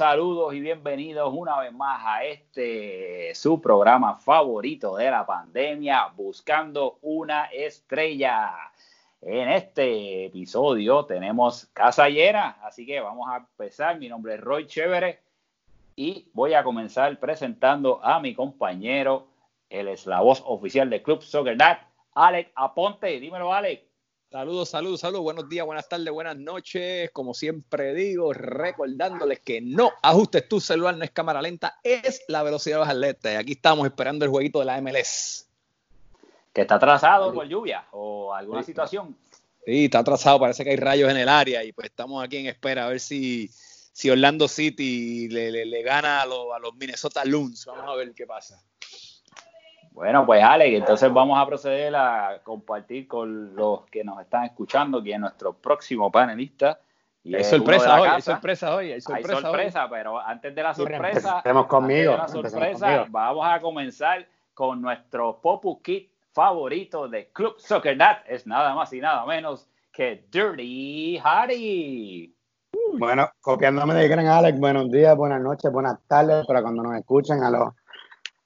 saludos 0.00 0.54
y 0.54 0.60
bienvenidos 0.60 1.30
una 1.30 1.60
vez 1.60 1.74
más 1.74 2.00
a 2.02 2.24
este 2.24 3.34
su 3.34 3.60
programa 3.60 4.16
favorito 4.16 4.96
de 4.96 5.10
la 5.10 5.26
pandemia, 5.26 6.06
Buscando 6.16 6.96
una 7.02 7.44
estrella. 7.52 8.50
En 9.20 9.50
este 9.50 10.24
episodio 10.24 11.04
tenemos 11.04 11.66
casa 11.74 12.08
llena, 12.08 12.56
así 12.62 12.86
que 12.86 12.98
vamos 12.98 13.28
a 13.28 13.36
empezar. 13.36 13.98
Mi 13.98 14.08
nombre 14.08 14.36
es 14.36 14.40
Roy 14.40 14.66
Chévere 14.66 15.20
y 15.96 16.30
voy 16.32 16.54
a 16.54 16.64
comenzar 16.64 17.20
presentando 17.20 18.02
a 18.02 18.20
mi 18.20 18.34
compañero, 18.34 19.26
él 19.68 19.86
es 19.86 20.06
la 20.06 20.22
voz 20.22 20.42
oficial 20.46 20.88
del 20.88 21.02
Club 21.02 21.20
Soccer 21.20 21.58
Dad, 21.58 21.76
Alex 22.14 22.50
Aponte. 22.54 23.20
Dímelo, 23.20 23.52
Alex. 23.52 23.89
Saludos, 24.30 24.68
saludos, 24.68 25.00
saludos. 25.00 25.24
Buenos 25.24 25.48
días, 25.48 25.66
buenas 25.66 25.88
tardes, 25.88 26.08
buenas 26.12 26.36
noches. 26.36 27.10
Como 27.10 27.34
siempre 27.34 27.92
digo, 27.94 28.32
recordándoles 28.32 29.40
que 29.40 29.60
no 29.60 29.90
ajustes 30.02 30.48
tu 30.48 30.60
celular, 30.60 30.96
no 30.96 31.02
es 31.02 31.10
cámara 31.10 31.42
lenta, 31.42 31.80
es 31.82 32.22
la 32.28 32.44
velocidad 32.44 32.86
de 32.86 32.94
los 32.94 33.16
Y 33.24 33.28
aquí 33.36 33.52
estamos 33.52 33.84
esperando 33.86 34.24
el 34.24 34.30
jueguito 34.30 34.60
de 34.60 34.66
la 34.66 34.80
MLS. 34.80 35.48
Que 36.52 36.60
está 36.60 36.76
atrasado 36.76 37.34
por 37.34 37.48
lluvia 37.48 37.86
o 37.90 38.32
alguna 38.32 38.62
situación. 38.62 39.16
Sí, 39.66 39.86
está 39.86 39.98
atrasado, 39.98 40.38
parece 40.38 40.62
que 40.62 40.70
hay 40.70 40.76
rayos 40.76 41.10
en 41.10 41.16
el 41.16 41.28
área 41.28 41.64
y 41.64 41.72
pues 41.72 41.86
estamos 41.86 42.22
aquí 42.22 42.36
en 42.36 42.46
espera 42.46 42.86
a 42.86 42.88
ver 42.88 43.00
si, 43.00 43.50
si 43.92 44.10
Orlando 44.10 44.46
City 44.46 45.28
le, 45.28 45.82
gana 45.82 46.20
a, 46.20 46.22
a 46.22 46.58
los 46.60 46.72
Minnesota 46.76 47.24
Loons. 47.24 47.66
Vamos 47.66 47.84
a 47.84 47.96
ver 47.96 48.14
qué 48.14 48.28
pasa. 48.28 48.62
Bueno, 49.90 50.24
pues 50.24 50.42
Alex, 50.42 50.78
entonces 50.78 51.12
vamos 51.12 51.38
a 51.38 51.46
proceder 51.46 51.94
a 51.96 52.40
compartir 52.42 53.08
con 53.08 53.54
los 53.54 53.86
que 53.86 54.04
nos 54.04 54.20
están 54.20 54.44
escuchando, 54.44 55.02
que 55.02 55.12
es 55.12 55.20
nuestro 55.20 55.52
próximo 55.52 56.10
panelista. 56.10 56.78
Y 57.22 57.34
hay 57.34 57.44
sorpresa 57.44 58.00
hoy, 58.00 58.08
hay 58.08 58.22
sorpresa 58.22 58.74
hoy, 58.74 58.92
hay 58.92 59.00
sorpresa, 59.02 59.90
pero 59.90 60.18
antes 60.18 60.54
de 60.54 60.62
la 60.62 60.72
sorpresa, 60.72 61.42
conmigo, 61.68 62.16
sorpresa, 62.28 63.06
vamos 63.10 63.46
a 63.46 63.60
comenzar 63.60 64.26
con 64.54 64.80
nuestro 64.80 65.38
Popu 65.40 65.82
Kit 65.82 66.10
favorito 66.32 67.08
de 67.08 67.28
Club 67.32 67.56
Soccer 67.58 67.96
Dad, 67.96 68.18
es 68.26 68.46
nada 68.46 68.74
más 68.74 68.92
y 68.92 69.00
nada 69.00 69.26
menos 69.26 69.66
que 69.92 70.24
Dirty 70.30 71.18
Hardy. 71.18 72.34
Bueno, 72.98 73.28
copiándome 73.40 73.94
de 73.94 74.08
gran 74.08 74.26
Alex, 74.26 74.58
buenos 74.58 74.90
días, 74.90 75.16
buenas 75.16 75.42
noches, 75.42 75.70
buenas 75.70 75.98
tardes 76.06 76.46
para 76.46 76.62
cuando 76.62 76.82
nos 76.82 76.96
escuchen 76.96 77.42
a 77.42 77.50
los 77.50 77.74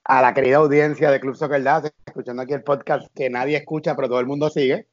a 0.04 0.20
la 0.20 0.34
querida 0.34 0.58
audiencia 0.58 1.10
de 1.10 1.18
Club 1.18 1.34
Soccer 1.34 1.62
Dad, 1.62 1.90
escuchando 2.04 2.42
aquí 2.42 2.52
el 2.52 2.62
podcast 2.62 3.06
que 3.14 3.30
nadie 3.30 3.56
escucha, 3.56 3.96
pero 3.96 4.08
todo 4.08 4.20
el 4.20 4.26
mundo 4.26 4.50
sigue. 4.50 4.86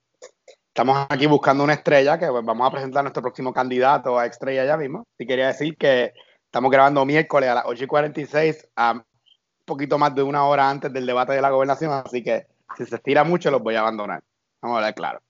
Estamos 0.68 1.06
aquí 1.10 1.26
buscando 1.26 1.66
una 1.66 1.74
estrella, 1.74 2.18
que 2.18 2.28
pues, 2.28 2.46
vamos 2.46 2.66
a 2.66 2.72
presentar 2.72 3.02
a 3.02 3.04
nuestro 3.04 3.22
próximo 3.22 3.54
candidato 3.54 4.18
a 4.18 4.26
estrella 4.26 4.64
ya 4.66 4.78
mismo. 4.78 5.06
Y 5.18 5.28
quería 5.28 5.48
decir 5.48 5.76
que 5.78 6.14
estamos 6.46 6.72
grabando 6.72 7.06
miércoles 7.06 7.50
a 7.50 7.56
las 7.56 7.64
8 7.66 7.84
y 7.84 7.88
46, 7.88 8.70
a 8.78 8.94
un 8.94 9.04
poquito 9.66 9.98
más 9.98 10.16
de 10.16 10.24
una 10.24 10.46
hora 10.46 10.70
antes 10.70 10.94
del 10.94 11.06
debate 11.06 11.34
de 11.34 11.42
la 11.42 11.50
gobernación, 11.50 11.92
así 11.92 12.24
que 12.24 12.48
si 12.78 12.86
se 12.86 12.96
estira 12.96 13.26
mucho 13.26 13.52
los 13.52 13.62
voy 13.62 13.76
a 13.76 13.82
abandonar. 13.82 14.24
Vamos 14.62 14.76
a 14.76 14.78
hablar 14.78 14.96
claro. 14.96 15.22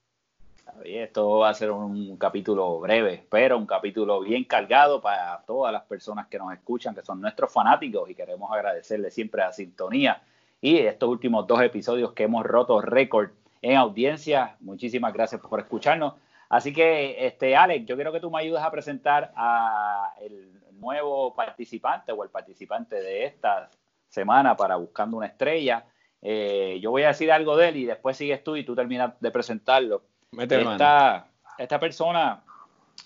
Esto 0.85 1.39
va 1.39 1.49
a 1.49 1.53
ser 1.53 1.71
un 1.71 2.17
capítulo 2.17 2.79
breve, 2.79 3.25
pero 3.29 3.57
un 3.57 3.65
capítulo 3.65 4.21
bien 4.21 4.43
cargado 4.43 5.01
para 5.01 5.43
todas 5.45 5.71
las 5.71 5.83
personas 5.83 6.27
que 6.27 6.37
nos 6.37 6.53
escuchan, 6.53 6.95
que 6.95 7.01
son 7.01 7.21
nuestros 7.21 7.51
fanáticos 7.51 8.09
y 8.09 8.15
queremos 8.15 8.51
agradecerles 8.51 9.13
siempre 9.13 9.41
la 9.41 9.53
sintonía 9.53 10.21
y 10.61 10.77
estos 10.77 11.09
últimos 11.09 11.47
dos 11.47 11.61
episodios 11.61 12.13
que 12.13 12.23
hemos 12.23 12.45
roto 12.45 12.81
récord 12.81 13.31
en 13.61 13.77
audiencia. 13.77 14.57
Muchísimas 14.59 15.13
gracias 15.13 15.41
por 15.41 15.59
escucharnos. 15.59 16.13
Así 16.49 16.73
que, 16.73 17.25
este, 17.25 17.55
Alex, 17.55 17.85
yo 17.85 17.95
quiero 17.95 18.11
que 18.11 18.19
tú 18.19 18.29
me 18.29 18.39
ayudes 18.39 18.61
a 18.61 18.71
presentar 18.71 19.31
a 19.35 20.13
el 20.21 20.51
nuevo 20.73 21.33
participante 21.33 22.11
o 22.11 22.23
el 22.23 22.29
participante 22.29 22.95
de 22.95 23.25
esta 23.25 23.69
semana 24.09 24.55
para 24.55 24.75
Buscando 24.75 25.17
una 25.17 25.27
Estrella. 25.27 25.85
Eh, 26.21 26.79
yo 26.81 26.91
voy 26.91 27.03
a 27.03 27.09
decir 27.09 27.31
algo 27.31 27.55
de 27.55 27.69
él 27.69 27.77
y 27.77 27.85
después 27.85 28.17
sigues 28.17 28.43
tú 28.43 28.55
y 28.55 28.63
tú 28.63 28.75
terminas 28.75 29.13
de 29.19 29.31
presentarlo 29.31 30.03
esta, 30.37 31.27
esta, 31.57 31.79
persona 31.79 32.41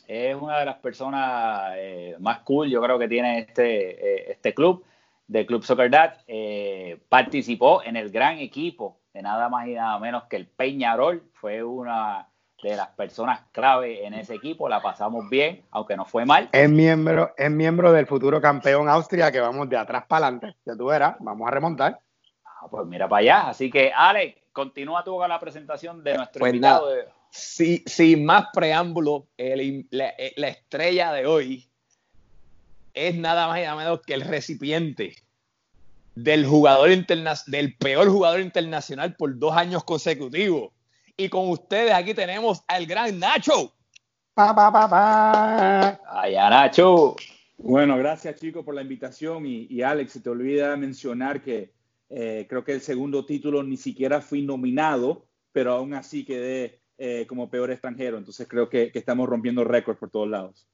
es 0.08 0.36
una 0.36 0.60
de 0.60 0.66
las 0.66 0.76
personas 0.76 1.74
eh, 1.76 2.16
más 2.20 2.40
cool, 2.40 2.70
yo 2.70 2.82
creo 2.82 3.00
que 3.00 3.08
tiene 3.08 3.40
este, 3.40 3.92
eh, 3.92 4.32
este 4.32 4.54
club, 4.54 4.86
de 5.28 5.46
Club 5.46 5.64
Soccer 5.64 5.90
Dad. 5.90 6.14
Eh, 6.28 7.00
participó 7.10 7.84
en 7.84 7.96
el 7.96 8.12
gran 8.12 8.38
equipo 8.38 9.00
de 9.14 9.22
nada 9.22 9.50
más 9.50 9.68
y 9.68 9.74
nada 9.74 9.98
menos 10.00 10.24
que 10.26 10.36
el 10.36 10.48
Peñarol. 10.48 11.24
Fue 11.34 11.64
una 11.64 12.30
de 12.62 12.76
las 12.76 12.90
personas 12.90 13.42
clave 13.52 14.06
en 14.06 14.14
ese 14.14 14.36
equipo. 14.36 14.70
La 14.70 14.82
pasamos 14.82 15.30
bien, 15.30 15.64
aunque 15.72 15.96
no 15.96 16.06
fue 16.06 16.26
mal. 16.26 16.50
Es 16.52 16.70
miembro, 16.70 17.34
es 17.38 17.52
miembro 17.52 17.92
del 17.92 18.06
futuro 18.06 18.42
campeón 18.42 18.90
Austria, 18.90 19.32
que 19.32 19.40
vamos 19.40 19.70
de 19.70 19.78
atrás 19.78 20.06
para 20.08 20.28
adelante. 20.28 20.56
Ya 20.66 20.76
tú 20.76 20.86
verás, 20.86 21.16
vamos 21.20 21.48
a 21.48 21.52
remontar. 21.52 22.00
Ah, 22.46 22.68
pues 22.70 22.86
mira 22.86 23.08
para 23.08 23.20
allá. 23.22 23.50
Así 23.50 23.70
que, 23.70 23.92
Alex, 23.94 24.38
continúa 24.52 25.04
tú 25.04 25.18
con 25.18 25.30
la 25.30 25.40
presentación 25.40 26.04
de 26.04 26.16
nuestro 26.16 26.40
pues 26.40 26.54
invitado. 26.54 26.90
De 26.90 27.06
sin 27.36 28.26
más 28.26 28.48
preámbulo, 28.54 29.28
la, 29.38 30.10
estrella 30.48 31.12
de 31.12 31.26
hoy 31.26 31.68
es 32.94 33.16
nada 33.16 33.48
más 33.48 33.60
y 33.60 33.64
nada 33.64 33.76
menos 33.76 34.02
que 34.06 34.14
el 34.14 34.22
recipiente 34.22 35.16
del 36.16 36.46
jugador 36.46 36.90
del 37.48 37.76
peor 37.76 38.10
jugador 38.10 38.40
internacional 38.40 39.16
por 39.16 39.38
dos 39.38 39.56
años 39.56 39.84
consecutivos. 39.84 40.72
Y 41.18 41.28
con 41.30 41.50
ustedes 41.50 41.94
aquí 41.94 42.14
tenemos 42.14 42.64
al 42.68 42.86
gran 42.86 43.20
Nacho. 43.20 43.74
Pa, 44.34 44.56
pa, 44.56 44.72
pa, 44.72 44.90
pa. 44.90 46.00
Allá, 46.22 46.50
Nacho. 46.50 47.16
Bueno, 47.58 47.98
gracias 47.98 48.40
chicos 48.40 48.64
por 48.64 48.76
la 48.76 48.82
invitación 48.82 49.46
y, 49.46 49.82
Alex, 49.82 50.14
se 50.14 50.22
te 50.22 50.30
olvida 50.30 50.76
mencionar 50.78 51.42
que 51.42 51.74
eh, 52.10 52.46
creo 52.50 52.64
que 52.64 52.74
el 52.74 52.82
segundo 52.82 53.26
título 53.26 53.64
ni 53.64 53.78
siquiera 53.78 54.22
fui 54.22 54.42
nominado, 54.42 55.26
pero 55.52 55.74
aún 55.74 55.94
así 55.94 56.26
quedé 56.26 56.85
eh, 56.98 57.26
como 57.28 57.50
peor 57.50 57.72
extranjero. 57.72 58.18
Entonces 58.18 58.48
creo 58.48 58.70
que, 58.70 58.92
estamos 58.94 59.28
rompiendo 59.28 59.64
récords 59.64 60.00
por 60.00 60.10
todos 60.10 60.30
lados. 60.30 60.66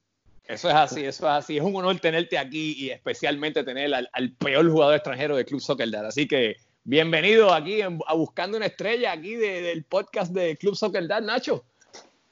Eso 0.47 0.69
es 0.69 0.75
así, 0.75 0.99
eso 1.03 1.25
es 1.25 1.31
así. 1.31 1.57
Es 1.57 1.63
un 1.63 1.75
honor 1.75 1.99
tenerte 1.99 2.37
aquí 2.37 2.75
y 2.77 2.89
especialmente 2.89 3.63
tener 3.63 3.93
al, 3.93 4.31
peor 4.37 4.69
jugador 4.69 4.95
extranjero 4.95 5.35
de 5.35 5.45
Club 5.45 5.61
Soccer 5.61 5.89
Dad. 5.89 6.07
Así 6.07 6.27
que 6.27 6.57
bienvenido 6.83 7.53
aquí 7.53 7.81
a 7.81 8.13
Buscando 8.13 8.57
una 8.57 8.67
Estrella 8.67 9.13
aquí 9.13 9.35
del 9.35 9.83
podcast 9.83 10.33
de 10.33 10.57
Club 10.57 10.75
Soccer 10.75 11.07
Dad, 11.07 11.21
Nacho. 11.21 11.63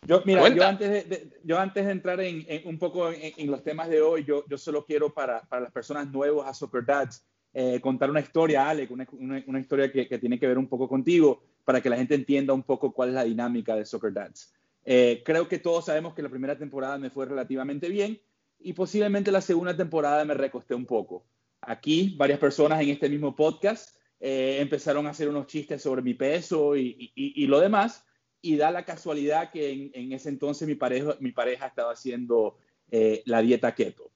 Yo, 0.05 0.21
mira, 0.25 0.47
yo 0.49 0.67
antes, 0.67 1.09
de, 1.09 1.29
yo 1.43 1.59
antes 1.59 1.85
de 1.85 1.91
entrar 1.91 2.21
en, 2.21 2.45
un 2.65 2.79
poco 2.79 3.11
en, 3.11 3.51
los 3.51 3.63
temas 3.63 3.89
de 3.89 4.01
hoy, 4.01 4.23
yo, 4.23 4.45
yo 4.47 4.57
solo 4.57 4.85
quiero 4.85 5.13
para, 5.13 5.41
para 5.41 5.63
las 5.63 5.71
personas 5.71 6.07
nuevas 6.09 6.47
a 6.47 6.53
Soccer 6.53 6.85
Dads 6.85 7.23
eh, 7.53 7.79
contar 7.81 8.09
una 8.09 8.19
historia, 8.19 8.69
Alec, 8.69 8.91
una, 8.91 9.07
una, 9.47 9.59
historia 9.59 9.91
que, 9.91 10.07
que, 10.07 10.19
tiene 10.19 10.39
que 10.39 10.47
ver 10.47 10.57
un 10.59 10.67
poco 10.67 10.87
contigo 10.87 11.41
para 11.69 11.81
que 11.81 11.89
la 11.91 11.97
gente 11.97 12.15
entienda 12.15 12.51
un 12.51 12.63
poco 12.63 12.91
cuál 12.91 13.09
es 13.09 13.13
la 13.13 13.23
dinámica 13.23 13.75
de 13.75 13.85
Soccer 13.85 14.11
Dads. 14.11 14.55
Eh, 14.83 15.21
creo 15.23 15.47
que 15.47 15.59
todos 15.59 15.85
sabemos 15.85 16.15
que 16.15 16.23
la 16.23 16.29
primera 16.29 16.57
temporada 16.57 16.97
me 16.97 17.11
fue 17.11 17.27
relativamente 17.27 17.89
bien 17.89 18.19
y 18.57 18.73
posiblemente 18.73 19.31
la 19.31 19.39
segunda 19.39 19.77
temporada 19.77 20.25
me 20.25 20.33
recosté 20.33 20.73
un 20.73 20.87
poco. 20.87 21.27
Aquí 21.61 22.15
varias 22.17 22.39
personas 22.39 22.81
en 22.81 22.89
este 22.89 23.07
mismo 23.07 23.35
podcast 23.35 23.95
eh, 24.19 24.57
empezaron 24.59 25.05
a 25.05 25.11
hacer 25.11 25.29
unos 25.29 25.45
chistes 25.45 25.83
sobre 25.83 26.01
mi 26.01 26.15
peso 26.15 26.75
y, 26.75 27.11
y, 27.13 27.45
lo 27.45 27.59
demás 27.59 28.03
y 28.41 28.57
da 28.57 28.71
la 28.71 28.83
casualidad 28.83 29.51
que 29.51 29.91
en, 29.93 30.11
ese 30.11 30.29
entonces 30.29 30.67
mi 30.67 30.73
pareja, 30.73 31.17
mi 31.19 31.33
pareja 31.33 31.67
estaba 31.67 31.91
haciendo 31.91 32.57
eh, 32.89 33.21
la 33.27 33.43
dieta 33.43 33.75
keto. 33.75 34.09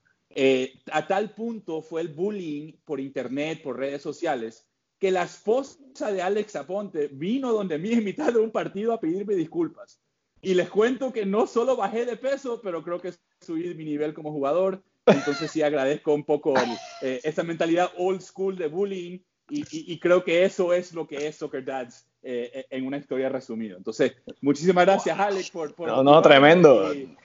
a 0.92 1.06
tal 1.06 1.36
punto 1.36 1.84
fue 1.84 2.02
el 2.02 2.08
bullying 2.08 2.74
por 2.84 3.00
internet, 3.00 3.62
por 3.62 3.78
redes 3.78 4.02
sociales, 4.02 4.73
que 5.04 5.12
la 5.12 5.24
esposa 5.24 6.14
de 6.14 6.22
Alex 6.22 6.56
Aponte 6.56 7.10
vino 7.12 7.52
donde 7.52 7.78
mí 7.78 7.92
en 7.92 8.06
mitad 8.06 8.34
un 8.38 8.52
partido 8.52 8.94
a 8.94 9.02
pedirme 9.02 9.36
disculpas. 9.36 10.00
Y 10.42 10.54
les 10.54 10.70
cuento 10.70 11.12
que 11.12 11.26
no 11.26 11.46
solo 11.46 11.76
bajé 11.76 12.06
de 12.06 12.16
peso, 12.16 12.62
pero 12.64 12.82
creo 12.82 13.02
que 13.02 13.14
subí 13.42 13.74
mi 13.74 13.84
nivel 13.84 14.14
como 14.14 14.32
jugador. 14.32 14.82
Entonces 15.06 15.52
sí 15.52 15.62
agradezco 15.62 16.14
un 16.14 16.24
poco 16.24 16.54
eh, 17.02 17.20
esa 17.22 17.44
mentalidad 17.44 17.92
old 17.98 18.22
school 18.22 18.56
de 18.56 18.68
bullying 18.68 19.20
y, 19.50 20.00
creo 20.00 20.24
que 20.24 20.46
eso 20.46 20.72
es 20.72 20.94
lo 20.94 21.06
que 21.06 21.28
es 21.28 21.36
Soccer 21.36 21.66
Dads 21.66 22.08
eh, 22.26 22.52
eh, 22.54 22.66
en 22.70 22.88
una 22.88 22.98
historia 22.98 23.28
resumida. 23.28 23.76
Entonces, 23.76 24.14
muchísimas 24.40 24.86
gracias, 24.86 25.20
Alex, 25.20 25.52
por... 25.52 25.76
por 25.76 25.90
no, 25.90 26.02
no, 26.04 26.22
tremendo. 26.22 26.94
Y, 26.94 27.18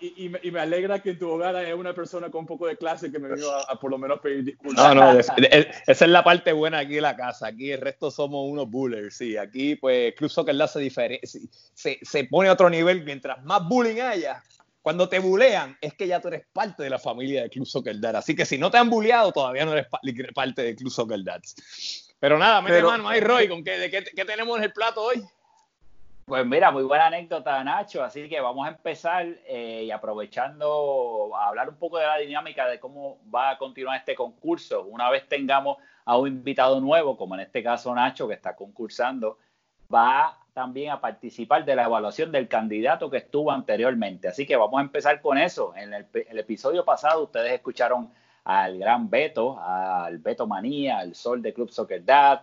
y, 0.00 0.50
me 0.50 0.58
alegra 0.58 1.00
que 1.00 1.10
en 1.10 1.18
tu 1.20 1.28
hogar 1.28 1.54
haya 1.54 1.76
una 1.76 1.94
persona 1.94 2.30
con 2.30 2.40
un 2.40 2.46
poco 2.46 2.66
de 2.66 2.76
clase 2.76 3.12
que 3.12 3.20
me 3.20 3.32
vino 3.32 3.48
a, 3.48 3.78
por 3.78 3.92
lo 3.92 3.98
menos 3.98 4.18
pedir 4.18 4.42
disculpas. 4.42 4.94
No, 4.94 5.12
no, 5.12 5.18
esa 5.20 5.34
es 5.86 6.00
la 6.08 6.24
parte 6.24 6.52
buena 6.52 6.78
aquí 6.78 6.94
de 6.94 7.00
la 7.00 7.14
casa. 7.14 7.46
Aquí 7.46 7.70
el 7.70 7.80
resto 7.80 8.10
somos 8.10 8.50
unos 8.50 8.68
bullers, 8.68 9.14
sí. 9.14 9.36
Aquí, 9.36 9.76
pues, 9.76 10.14
Club 10.16 10.30
Soccer 10.30 10.56
Dads 10.56 10.72
se, 10.72 11.20
se, 11.74 11.98
se 12.02 12.24
pone 12.24 12.48
a 12.48 12.52
otro 12.52 12.68
nivel. 12.68 13.04
Mientras 13.04 13.44
más 13.44 13.68
bullying 13.68 14.00
haya, 14.00 14.42
cuando 14.82 15.08
te 15.08 15.20
bulean, 15.20 15.76
es 15.80 15.94
que 15.94 16.08
ya 16.08 16.20
tú 16.20 16.26
eres 16.26 16.46
parte 16.52 16.82
de 16.82 16.90
la 16.90 16.98
familia 16.98 17.42
de 17.42 17.50
Club 17.50 17.66
Soccer 17.66 18.00
Dads. 18.00 18.18
Así 18.18 18.34
que 18.34 18.44
si 18.44 18.58
no 18.58 18.70
te 18.70 18.78
han 18.78 18.90
buleado, 18.90 19.30
todavía 19.30 19.64
no 19.64 19.74
eres 19.74 19.86
parte 20.34 20.62
de 20.62 20.74
Club 20.74 20.90
Soccer 20.90 21.22
Dads. 21.22 22.09
Pero 22.20 22.38
nada, 22.38 22.60
mete 22.60 22.82
mano 22.82 23.08
ahí, 23.08 23.20
Roy, 23.20 23.48
¿con 23.48 23.64
qué, 23.64 23.90
qué, 23.90 24.24
tenemos 24.24 24.56
en 24.58 24.64
el 24.64 24.72
plato 24.72 25.02
hoy? 25.02 25.22
Pues 26.26 26.46
mira, 26.46 26.70
muy 26.70 26.84
buena 26.84 27.06
anécdota, 27.06 27.64
Nacho. 27.64 28.04
Así 28.04 28.28
que 28.28 28.40
vamos 28.40 28.66
a 28.66 28.70
empezar 28.70 29.26
eh, 29.46 29.84
y 29.86 29.90
aprovechando 29.90 31.34
a 31.34 31.48
hablar 31.48 31.70
un 31.70 31.76
poco 31.76 31.98
de 31.98 32.06
la 32.06 32.18
dinámica 32.18 32.68
de 32.68 32.78
cómo 32.78 33.18
va 33.34 33.50
a 33.50 33.58
continuar 33.58 33.98
este 33.98 34.14
concurso. 34.14 34.84
Una 34.84 35.10
vez 35.10 35.26
tengamos 35.28 35.78
a 36.04 36.18
un 36.18 36.28
invitado 36.28 36.80
nuevo, 36.80 37.16
como 37.16 37.34
en 37.34 37.40
este 37.40 37.62
caso 37.62 37.92
Nacho, 37.94 38.28
que 38.28 38.34
está 38.34 38.54
concursando, 38.54 39.38
va 39.92 40.38
también 40.52 40.90
a 40.90 41.00
participar 41.00 41.64
de 41.64 41.74
la 41.74 41.84
evaluación 41.84 42.30
del 42.30 42.48
candidato 42.48 43.10
que 43.10 43.18
estuvo 43.18 43.50
anteriormente. 43.50 44.28
Así 44.28 44.46
que 44.46 44.56
vamos 44.56 44.78
a 44.78 44.82
empezar 44.82 45.20
con 45.20 45.38
eso. 45.38 45.74
En 45.74 45.94
el, 45.94 46.06
episodio 46.38 46.84
pasado 46.84 47.24
ustedes 47.24 47.52
escucharon 47.52 48.10
al 48.44 48.78
gran 48.78 49.10
Beto, 49.10 49.58
al 49.60 50.18
Beto 50.18 50.46
Manía, 50.46 50.98
al 50.98 51.14
Sol 51.14 51.42
de 51.42 51.52
Club 51.52 51.70
Soccer 51.70 52.04
Dad. 52.04 52.42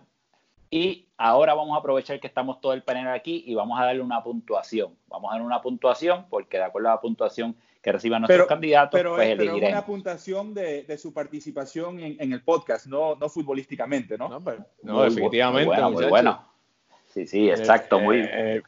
Y 0.70 1.06
ahora 1.16 1.54
vamos 1.54 1.74
a 1.76 1.80
aprovechar 1.80 2.20
que 2.20 2.26
estamos 2.26 2.60
todo 2.60 2.72
el 2.74 2.82
panel 2.82 3.08
aquí 3.08 3.44
y 3.46 3.54
vamos 3.54 3.80
a 3.80 3.84
darle 3.84 4.02
una 4.02 4.22
puntuación. 4.22 4.94
Vamos 5.08 5.30
a 5.30 5.34
darle 5.34 5.46
una 5.46 5.62
puntuación 5.62 6.26
porque 6.28 6.58
de 6.58 6.64
acuerdo 6.64 6.88
a 6.88 6.92
la 6.92 7.00
puntuación 7.00 7.56
que 7.82 7.92
reciban 7.92 8.22
nuestros 8.22 8.46
candidatos, 8.46 8.98
pero, 8.98 9.14
pues 9.14 9.36
pero 9.36 9.56
es 9.56 9.70
una 9.70 9.86
puntuación 9.86 10.52
de, 10.52 10.98
su 10.98 11.12
participación 11.12 12.00
en, 12.00 12.32
el 12.32 12.42
podcast, 12.42 12.86
no, 12.86 13.14
no 13.14 13.28
futbolísticamente, 13.28 14.18
¿no? 14.18 14.28
No, 14.82 15.02
definitivamente. 15.02 15.80
muy 15.82 16.06
bueno. 16.06 16.44
Sí, 17.06 17.26
sí, 17.26 17.48
exacto, 17.48 18.00
muy 18.00 18.18
En 18.18 18.62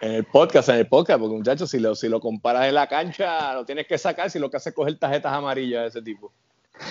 el 0.00 0.24
podcast, 0.24 0.68
en 0.68 0.76
el 0.76 0.86
podcast, 0.86 1.20
porque 1.20 1.36
muchachos, 1.36 1.70
si 1.70 1.78
lo, 1.78 1.94
si 1.94 2.08
lo 2.08 2.20
comparas 2.20 2.66
en 2.66 2.74
la 2.74 2.86
cancha, 2.86 3.54
lo 3.54 3.64
tienes 3.64 3.86
que 3.86 3.96
sacar 3.96 4.30
si 4.30 4.38
lo 4.38 4.50
que 4.50 4.56
hace 4.56 4.70
es 4.70 4.74
coger 4.74 4.98
tarjetas 4.98 5.32
amarillas 5.32 5.82
de 5.82 5.88
ese 5.88 6.02
tipo. 6.02 6.32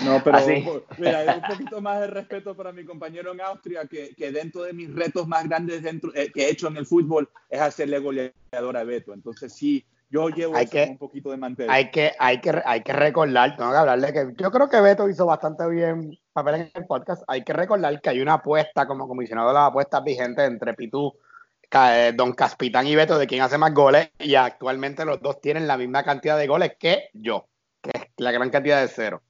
No, 0.04 0.22
pero 0.22 0.38
mira, 0.98 1.34
un 1.34 1.56
poquito 1.56 1.80
más 1.80 2.00
de 2.00 2.06
respeto 2.08 2.56
para 2.56 2.72
mi 2.72 2.84
compañero 2.84 3.32
en 3.32 3.40
Austria, 3.40 3.86
que, 3.86 4.14
que 4.14 4.30
dentro 4.32 4.62
de 4.62 4.72
mis 4.72 4.94
retos 4.94 5.26
más 5.26 5.48
grandes 5.48 5.82
dentro, 5.82 6.12
eh, 6.14 6.30
que 6.32 6.46
he 6.46 6.50
hecho 6.50 6.68
en 6.68 6.76
el 6.76 6.86
fútbol 6.86 7.28
es 7.48 7.60
hacerle 7.60 7.98
goleador 7.98 8.76
a 8.76 8.84
Beto. 8.84 9.12
Entonces 9.12 9.52
sí, 9.52 9.84
yo 10.10 10.28
llevo 10.30 10.54
un 10.56 10.98
poquito 10.98 11.30
de 11.30 11.36
mantel. 11.36 11.68
Hay 11.70 11.90
que, 11.90 12.12
hay 12.18 12.40
que, 12.40 12.62
hay 12.64 12.82
que 12.82 12.92
recordar, 12.92 13.56
tengo 13.56 13.70
que 13.70 13.76
hablarle 13.76 14.12
que 14.12 14.34
yo 14.38 14.50
creo 14.50 14.68
que 14.68 14.80
Beto 14.80 15.08
hizo 15.08 15.26
bastante 15.26 15.68
bien 15.68 16.18
papel 16.32 16.54
en 16.54 16.70
el 16.74 16.86
podcast. 16.86 17.22
Hay 17.26 17.44
que 17.44 17.52
recordar 17.52 18.00
que 18.00 18.10
hay 18.10 18.20
una 18.20 18.34
apuesta 18.34 18.86
como 18.86 19.06
comisionado 19.06 19.48
de 19.48 19.54
las 19.54 19.68
apuestas 19.68 20.02
vigentes 20.04 20.46
entre 20.46 20.74
Pitú, 20.74 21.14
eh, 21.70 22.12
Don 22.16 22.32
Caspitán 22.32 22.86
y 22.86 22.96
Beto 22.96 23.18
de 23.18 23.26
quién 23.26 23.42
hace 23.42 23.58
más 23.58 23.74
goles 23.74 24.10
y 24.18 24.34
actualmente 24.34 25.04
los 25.04 25.20
dos 25.20 25.40
tienen 25.40 25.66
la 25.66 25.76
misma 25.76 26.02
cantidad 26.02 26.38
de 26.38 26.46
goles 26.46 26.72
que 26.78 27.10
yo, 27.12 27.46
que 27.82 27.90
es 27.92 28.04
la 28.16 28.32
gran 28.32 28.48
cantidad 28.50 28.80
de 28.80 28.88
cero. 28.88 29.22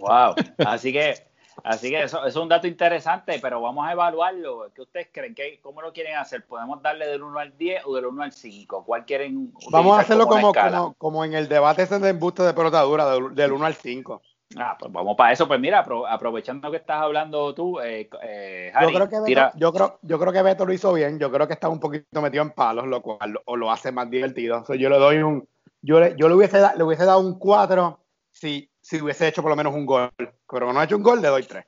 Wow, 0.00 0.34
así 0.58 0.92
que 0.92 1.32
Así 1.64 1.90
que 1.90 2.02
eso, 2.02 2.24
es 2.24 2.34
un 2.36 2.48
dato 2.48 2.66
interesante, 2.66 3.38
pero 3.40 3.60
vamos 3.60 3.86
a 3.86 3.92
evaluarlo. 3.92 4.70
¿Qué 4.74 4.82
ustedes 4.82 5.08
creen? 5.12 5.34
¿Qué, 5.34 5.60
¿Cómo 5.62 5.82
lo 5.82 5.92
quieren 5.92 6.16
hacer? 6.16 6.44
¿Podemos 6.46 6.82
darle 6.82 7.06
del 7.06 7.22
1 7.22 7.38
al 7.38 7.56
10 7.56 7.82
o 7.86 7.94
del 7.94 8.06
1 8.06 8.22
al 8.22 8.32
5? 8.32 8.84
¿Cuál 8.84 9.04
quieren 9.04 9.52
Vamos 9.70 9.96
a 9.96 10.00
hacerlo 10.00 10.26
como, 10.26 10.52
como, 10.52 10.94
como, 10.94 11.24
en 11.24 11.34
el 11.34 11.48
debate 11.48 11.82
ese 11.82 11.98
de 11.98 12.10
embuste 12.10 12.42
de 12.42 12.54
pelotadura, 12.54 13.06
del, 13.30 13.52
1 13.52 13.64
al 13.64 13.74
5. 13.74 14.22
Ah, 14.56 14.76
pues 14.78 14.92
vamos 14.92 15.16
para 15.16 15.32
eso. 15.32 15.46
Pues 15.46 15.60
mira, 15.60 15.86
aprovechando 16.08 16.70
que 16.70 16.78
estás 16.78 17.00
hablando 17.00 17.54
tú, 17.54 17.80
eh, 17.80 18.08
eh 18.22 18.72
yo, 18.80 18.88
creo 18.88 19.08
que 19.08 19.20
Beto, 19.20 19.50
yo, 19.56 19.72
creo, 19.72 19.98
yo 20.02 20.18
creo 20.18 20.32
que 20.32 20.42
Beto 20.42 20.66
lo 20.66 20.72
hizo 20.72 20.92
bien. 20.92 21.18
Yo 21.18 21.30
creo 21.30 21.46
que 21.46 21.54
está 21.54 21.68
un 21.68 21.80
poquito 21.80 22.20
metido 22.20 22.42
en 22.42 22.50
palos, 22.50 22.86
lo 22.86 23.00
cual 23.02 23.40
o 23.44 23.56
lo 23.56 23.70
hace 23.70 23.92
más 23.92 24.10
divertido. 24.10 24.64
yo 24.74 24.88
le 24.88 24.98
doy 24.98 25.18
un. 25.18 25.48
Yo 25.84 25.98
le, 25.98 26.14
yo 26.16 26.28
le, 26.28 26.34
hubiese, 26.34 26.60
le 26.76 26.84
hubiese 26.84 27.04
dado 27.04 27.20
un 27.20 27.38
4 27.38 27.98
si 28.30 28.71
si 28.82 29.00
hubiese 29.00 29.28
hecho 29.28 29.40
por 29.40 29.50
lo 29.50 29.56
menos 29.56 29.74
un 29.74 29.86
gol. 29.86 30.10
Pero 30.16 30.72
no 30.72 30.78
ha 30.78 30.84
hecho 30.84 30.96
un 30.96 31.02
gol, 31.02 31.22
le 31.22 31.28
doy 31.28 31.44
tres. 31.44 31.64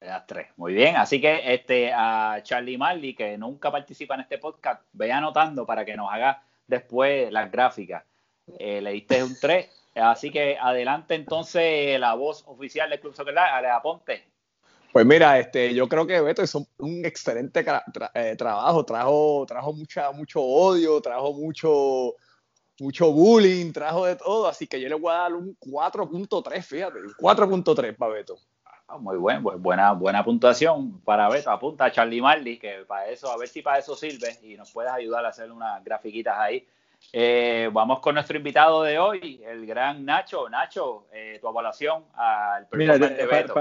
Le 0.00 0.08
das 0.08 0.26
tres. 0.26 0.48
Muy 0.56 0.72
bien. 0.72 0.96
Así 0.96 1.20
que 1.20 1.54
este, 1.54 1.92
a 1.94 2.40
Charlie 2.42 2.78
Marley, 2.78 3.14
que 3.14 3.38
nunca 3.38 3.70
participa 3.70 4.14
en 4.14 4.22
este 4.22 4.38
podcast, 4.38 4.82
ve 4.92 5.12
anotando 5.12 5.64
para 5.64 5.84
que 5.84 5.96
nos 5.96 6.12
haga 6.12 6.42
después 6.66 7.30
las 7.30 7.52
gráficas. 7.52 8.02
Eh, 8.58 8.80
le 8.80 8.92
diste 8.92 9.22
un 9.22 9.36
3. 9.38 9.68
Así 9.96 10.30
que 10.30 10.56
adelante 10.58 11.14
entonces 11.14 11.98
la 11.98 12.14
voz 12.14 12.44
oficial 12.46 12.88
del 12.88 13.00
Club 13.00 13.14
Soccer 13.14 13.38
Ale 13.38 13.68
Aponte. 13.68 14.24
Pues 14.92 15.04
mira, 15.04 15.38
este, 15.38 15.74
yo 15.74 15.88
creo 15.88 16.06
que 16.06 16.20
Beto 16.20 16.42
hizo 16.42 16.66
un 16.78 17.04
excelente 17.04 17.64
eh, 18.14 18.36
trabajo, 18.36 18.84
trajo, 18.84 19.44
trajo 19.46 19.72
mucha, 19.72 20.10
mucho 20.12 20.40
odio, 20.40 21.00
trajo 21.00 21.34
mucho, 21.34 22.14
mucho 22.80 23.12
bullying, 23.12 23.72
trajo 23.72 24.06
de 24.06 24.16
todo, 24.16 24.46
así 24.46 24.66
que 24.66 24.80
yo 24.80 24.88
le 24.88 24.94
voy 24.94 25.12
a 25.12 25.18
dar 25.18 25.34
un 25.34 25.56
4.3, 25.58 26.62
fíjate, 26.62 26.98
4.3 27.18 27.96
para 27.96 28.12
Beto. 28.12 28.38
Ah, 28.90 28.96
muy 28.96 29.18
bueno, 29.18 29.42
pues 29.42 29.60
buena, 29.60 29.92
buena 29.92 30.24
puntuación 30.24 31.00
para 31.02 31.28
Beto. 31.28 31.50
Apunta 31.50 31.86
a 31.86 31.92
Charlie 31.92 32.22
Marley, 32.22 32.58
que 32.58 32.84
para 32.86 33.08
eso, 33.08 33.30
a 33.30 33.36
ver 33.36 33.48
si 33.48 33.60
para 33.60 33.78
eso 33.78 33.94
sirve 33.94 34.38
y 34.42 34.56
nos 34.56 34.72
puedes 34.72 34.90
ayudar 34.90 35.26
a 35.26 35.28
hacer 35.28 35.52
unas 35.52 35.84
grafiquitas 35.84 36.38
ahí. 36.38 36.66
Eh, 37.12 37.68
vamos 37.72 38.00
con 38.00 38.14
nuestro 38.14 38.38
invitado 38.38 38.82
de 38.82 38.98
hoy, 38.98 39.42
el 39.44 39.66
gran 39.66 40.04
Nacho. 40.04 40.48
Nacho, 40.48 41.06
eh, 41.12 41.38
tu 41.40 41.48
evaluación 41.48 42.04
al 42.14 42.66
personaje 42.66 43.14
de 43.14 43.26
Beto. 43.26 43.54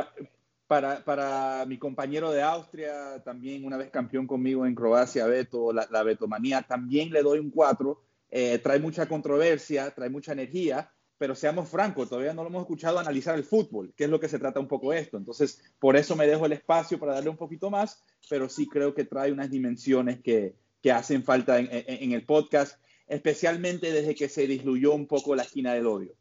Para, 0.65 0.97
para, 0.99 1.65
mi 1.65 1.77
compañero 1.77 2.31
de 2.31 2.41
Austria, 2.41 3.21
también 3.23 3.65
una 3.65 3.77
vez 3.77 3.89
campeón 3.89 4.27
conmigo 4.27 4.65
en 4.65 4.75
Croacia, 4.75 5.25
Beto, 5.25 5.71
la, 5.71 5.87
la 5.89 6.03
Betomanía, 6.03 6.61
también 6.61 7.09
le 7.11 7.21
doy 7.21 7.39
un 7.39 7.51
4 7.51 8.06
eh, 8.29 8.59
trae 8.59 8.79
mucha 8.79 9.07
controversia, 9.07 9.91
trae 9.91 10.09
mucha 10.09 10.33
energía, 10.33 10.91
pero 11.17 11.33
seamos 11.33 11.69
francos, 11.69 12.09
todavía 12.09 12.33
no 12.33 12.43
lo 12.43 12.49
hemos 12.49 12.61
escuchado 12.61 12.99
analizar 12.99 13.35
el 13.35 13.43
fútbol, 13.43 13.93
que 13.95 14.03
es 14.03 14.09
lo 14.09 14.19
que 14.19 14.29
se 14.29 14.39
trata 14.39 14.59
un 14.59 14.67
poco 14.67 14.93
esto. 14.93 15.17
Entonces, 15.17 15.61
por 15.79 15.95
eso 15.95 16.15
me 16.15 16.27
dejo 16.27 16.45
el 16.45 16.53
espacio 16.53 16.99
para 16.99 17.13
darle 17.13 17.29
un 17.29 17.37
poquito 17.37 17.69
más, 17.69 18.03
pero 18.29 18.49
sí 18.49 18.67
creo 18.67 18.93
que 18.93 19.05
trae 19.05 19.31
unas 19.31 19.49
dimensiones 19.49 20.21
que, 20.21 20.55
que 20.81 20.91
hacen 20.91 21.23
falta 21.23 21.57
en, 21.59 22.11
el 22.11 22.25
podcast, 22.25 22.79
especialmente 23.07 23.91
desde 23.91 24.15
que 24.15 24.29
se 24.29 24.45
disluyó 24.45 24.93
un 24.93 25.07
poco 25.07 25.35
la 25.35 25.43
esquina 25.43 25.73
del 25.73 25.87
odio. 25.87 26.13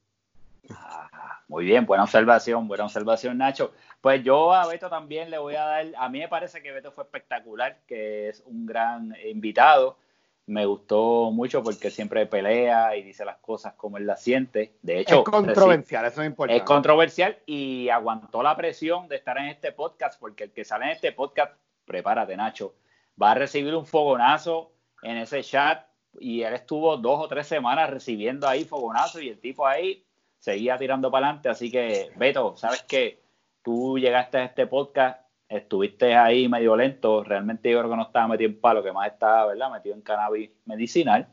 Ah, 0.70 1.42
muy 1.48 1.64
bien, 1.64 1.84
buena 1.84 2.04
observación, 2.04 2.66
buena 2.66 2.84
observación, 2.84 3.38
Nacho. 3.38 3.72
Pues 4.00 4.24
yo 4.24 4.52
a 4.52 4.66
Beto 4.66 4.88
también 4.88 5.30
le 5.30 5.38
voy 5.38 5.56
a 5.56 5.64
dar, 5.64 5.86
a 5.96 6.08
mí 6.08 6.20
me 6.20 6.28
parece 6.28 6.62
que 6.62 6.72
Beto 6.72 6.90
fue 6.90 7.04
espectacular, 7.04 7.80
que 7.86 8.28
es 8.28 8.42
un 8.46 8.64
gran 8.64 9.14
invitado 9.28 9.98
me 10.46 10.64
gustó 10.64 11.30
mucho 11.32 11.62
porque 11.62 11.90
siempre 11.90 12.26
pelea 12.26 12.96
y 12.96 13.02
dice 13.02 13.24
las 13.24 13.38
cosas 13.38 13.74
como 13.74 13.96
él 13.96 14.06
las 14.06 14.22
siente. 14.22 14.76
De 14.80 15.00
hecho, 15.00 15.18
es 15.18 15.24
controversial, 15.24 16.04
eso 16.04 16.22
es 16.22 16.26
importante. 16.28 16.58
Es 16.58 16.62
controversial 16.62 17.38
y 17.46 17.88
aguantó 17.88 18.42
la 18.42 18.56
presión 18.56 19.08
de 19.08 19.16
estar 19.16 19.36
en 19.38 19.46
este 19.46 19.72
podcast 19.72 20.18
porque 20.20 20.44
el 20.44 20.52
que 20.52 20.64
sale 20.64 20.84
en 20.84 20.90
este 20.92 21.10
podcast, 21.12 21.52
prepárate 21.84 22.36
Nacho, 22.36 22.74
va 23.20 23.32
a 23.32 23.34
recibir 23.34 23.74
un 23.74 23.86
fogonazo 23.86 24.72
en 25.02 25.16
ese 25.16 25.42
chat 25.42 25.84
y 26.18 26.42
él 26.42 26.54
estuvo 26.54 26.96
dos 26.96 27.24
o 27.24 27.28
tres 27.28 27.48
semanas 27.48 27.90
recibiendo 27.90 28.48
ahí 28.48 28.64
fogonazo 28.64 29.20
y 29.20 29.28
el 29.30 29.40
tipo 29.40 29.66
ahí 29.66 30.04
seguía 30.38 30.78
tirando 30.78 31.10
para 31.10 31.26
adelante. 31.26 31.48
Así 31.48 31.72
que, 31.72 32.12
Beto, 32.14 32.56
¿sabes 32.56 32.84
qué? 32.84 33.20
Tú 33.62 33.98
llegaste 33.98 34.38
a 34.38 34.44
este 34.44 34.68
podcast 34.68 35.25
estuviste 35.48 36.14
ahí 36.14 36.48
medio 36.48 36.76
lento, 36.76 37.22
realmente 37.22 37.70
yo 37.70 37.78
creo 37.78 37.90
que 37.90 37.96
no 37.96 38.02
estaba 38.02 38.28
metido 38.28 38.50
en 38.50 38.60
palo, 38.60 38.82
que 38.82 38.92
más 38.92 39.12
estaba, 39.12 39.46
¿verdad? 39.46 39.70
Metido 39.70 39.94
en 39.94 40.02
cannabis 40.02 40.50
medicinal. 40.64 41.28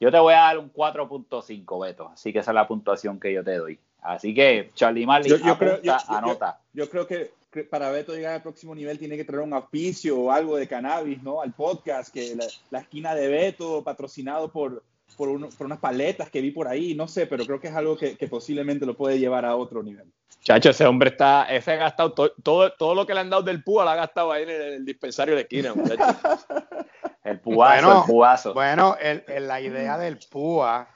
Yo 0.00 0.10
te 0.10 0.18
voy 0.18 0.34
a 0.34 0.38
dar 0.38 0.58
un 0.58 0.72
4.5, 0.72 1.82
Beto, 1.82 2.08
así 2.08 2.32
que 2.32 2.40
esa 2.40 2.50
es 2.50 2.54
la 2.54 2.68
puntuación 2.68 3.18
que 3.18 3.32
yo 3.32 3.42
te 3.42 3.56
doy. 3.56 3.78
Así 4.02 4.34
que, 4.34 4.70
Charlie 4.74 5.06
Marley, 5.06 5.30
yo, 5.30 5.58
creo, 5.58 5.80
anota. 6.08 6.60
Yo, 6.74 6.90
creo 6.90 7.06
que 7.06 7.32
para 7.70 7.90
Beto 7.90 8.14
llegar 8.14 8.34
al 8.34 8.42
próximo 8.42 8.74
nivel 8.74 8.98
tiene 8.98 9.16
que 9.16 9.24
traer 9.24 9.42
un 9.42 9.54
auspicio 9.54 10.18
o 10.18 10.30
algo 10.30 10.56
de 10.56 10.68
cannabis, 10.68 11.22
¿no? 11.22 11.40
Al 11.40 11.52
podcast, 11.52 12.12
que 12.12 12.36
la 12.70 12.80
esquina 12.80 13.14
de 13.14 13.28
Beto, 13.28 13.82
patrocinado 13.82 14.50
por, 14.50 14.82
por, 15.16 15.28
unas 15.28 15.78
paletas 15.78 16.30
que 16.30 16.40
vi 16.40 16.50
por 16.50 16.68
ahí, 16.68 16.94
no 16.94 17.06
sé, 17.06 17.26
pero 17.26 17.44
creo 17.44 17.60
que 17.60 17.68
es 17.68 17.74
algo 17.74 17.96
que, 17.96 18.16
posiblemente 18.28 18.86
lo 18.86 18.96
puede 18.96 19.18
llevar 19.18 19.44
a 19.44 19.56
otro 19.56 19.82
nivel. 19.82 20.12
Chacho, 20.40 20.70
ese 20.70 20.86
hombre 20.86 21.10
está, 21.10 21.44
ese 21.44 21.72
ha 21.72 21.76
gastado 21.76 22.12
todo, 22.12 22.72
todo 22.72 22.94
lo 22.94 23.06
que 23.06 23.14
le 23.14 23.20
han 23.20 23.30
dado 23.30 23.42
del 23.42 23.62
púa, 23.62 23.84
lo 23.84 23.90
ha 23.90 23.96
gastado 23.96 24.32
ahí 24.32 24.42
en 24.42 24.50
el, 24.50 24.84
dispensario 24.84 25.34
de 25.34 25.42
esquina, 25.42 25.72
el 27.24 27.40
púazo, 27.40 27.56
bueno, 27.56 27.98
el 28.00 28.06
púazo. 28.06 28.54
Bueno, 28.54 28.96
la 29.28 29.60
idea 29.60 29.96
del 29.96 30.18
púa 30.30 30.88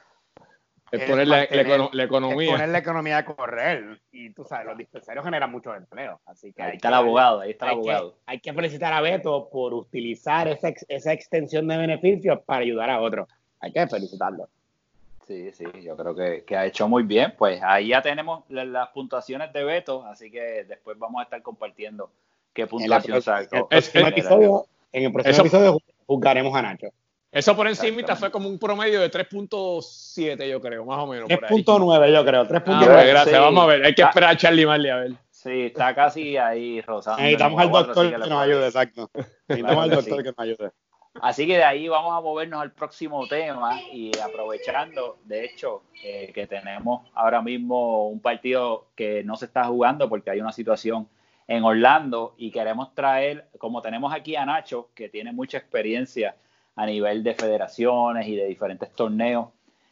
es, 0.91 1.09
poner 1.09 1.27
la, 1.27 1.43
economía. 1.43 2.45
Es 2.45 2.51
poner 2.51 2.69
la 2.69 2.77
economía 2.79 3.17
a 3.19 3.25
correr. 3.25 4.01
Y 4.11 4.31
tú 4.33 4.43
sabes, 4.43 4.67
los 4.67 4.77
dispensarios 4.77 5.23
generan 5.23 5.51
muchos 5.51 5.75
empleos. 5.75 6.19
Así 6.25 6.51
que 6.51 6.61
ahí 6.61 6.75
está 6.75 6.89
el 6.89 6.95
abogado, 6.95 7.41
ahí 7.41 7.51
está 7.51 7.65
el 7.67 7.71
abogado. 7.73 8.17
hay 8.25 8.39
que 8.39 8.53
felicitar 8.53 8.93
a 8.93 9.01
Beto 9.01 9.49
por 9.51 9.73
utilizar 9.73 10.47
esa, 10.47 10.73
esa 10.87 11.13
extensión 11.13 11.67
de 11.67 11.77
beneficios 11.77 12.39
para 12.45 12.61
ayudar 12.61 12.89
a 12.89 13.01
otros 13.01 13.27
hay 13.59 13.71
que 13.71 13.87
felicitarlo. 13.87 14.47
Sí, 15.27 15.51
sí, 15.51 15.65
yo 15.83 15.95
creo 15.95 16.15
que, 16.15 16.57
ha 16.57 16.65
hecho 16.65 16.87
muy 16.87 17.03
bien. 17.03 17.35
Pues 17.37 17.61
ahí 17.61 17.89
ya 17.89 18.01
tenemos 18.01 18.43
las 18.49 18.89
puntuaciones 18.89 19.53
de 19.53 19.63
Beto, 19.63 20.03
así 20.05 20.31
que 20.31 20.65
después 20.67 20.97
vamos 20.97 21.19
a 21.19 21.23
estar 21.23 21.41
compartiendo 21.43 22.09
qué 22.51 22.65
puntuación 22.65 23.21
sacó. 23.21 23.67
En, 24.91 25.03
el 25.03 25.11
próximo 25.11 25.41
episodio 25.45 25.77
juzgaremos 26.07 26.55
a 26.55 26.63
Nacho. 26.63 26.87
Eso 27.31 27.55
por 27.55 27.67
encima 27.67 28.15
fue 28.15 28.31
como 28.31 28.49
un 28.49 28.57
promedio 28.57 28.99
de 29.01 29.11
3.7, 29.11 30.49
yo 30.49 30.59
creo, 30.59 30.83
más 30.83 30.97
o 30.97 31.05
menos. 31.05 31.29
3.9, 31.29 32.11
yo 32.11 32.25
creo. 32.25 32.47
3.9. 32.47 32.63
Ah, 32.65 33.03
gracias, 33.03 33.39
vamos 33.39 33.63
a 33.63 33.67
ver. 33.67 33.85
Hay 33.85 33.93
que 33.93 34.01
esperar 34.01 34.31
a 34.31 34.37
Charlie 34.37 34.65
Marley 34.65 34.89
a 34.89 34.95
ver. 34.95 35.11
Sí, 35.29 35.65
está 35.67 35.93
casi 35.93 36.37
ahí, 36.37 36.81
Rosa. 36.81 37.15
Necesitamos 37.17 37.61
al 37.61 37.71
doctor 37.71 38.09
que, 38.09 38.17
nos 38.17 38.31
ayude, 38.31 38.65
exacto. 38.65 39.11
Necesitamos 39.47 39.83
al 39.83 39.89
doctor 39.91 40.23
que 40.23 40.29
nos 40.29 40.39
ayude. 40.39 40.71
Así 41.21 41.45
que 41.47 41.57
de 41.57 41.63
ahí 41.63 41.87
vamos 41.87 42.17
a 42.17 42.21
movernos 42.21 42.61
al 42.61 42.71
próximo 42.71 43.27
tema 43.27 43.79
y 43.91 44.11
aprovechando, 44.19 45.17
de 45.25 45.45
hecho, 45.45 45.83
eh, 46.03 46.31
que 46.33 46.47
tenemos 46.47 47.09
ahora 47.13 47.41
mismo 47.41 48.07
un 48.07 48.19
partido 48.19 48.87
que 48.95 49.23
no 49.23 49.35
se 49.35 49.45
está 49.45 49.65
jugando 49.65 50.07
porque 50.07 50.29
hay 50.31 50.41
una 50.41 50.51
situación 50.51 51.07
en 51.47 51.63
Orlando 51.63 52.35
y 52.37 52.51
queremos 52.51 52.93
traer, 52.93 53.47
como 53.57 53.81
tenemos 53.81 54.13
aquí 54.13 54.35
a 54.35 54.45
Nacho, 54.45 54.89
que 54.93 55.09
tiene 55.09 55.31
mucha 55.31 55.57
experiencia 55.57 56.35
a 56.75 56.85
nivel 56.85 57.23
de 57.23 57.33
federaciones 57.33 58.27
y 58.27 58.35
de 58.35 58.45
diferentes 58.45 58.91
torneos, 58.93 59.49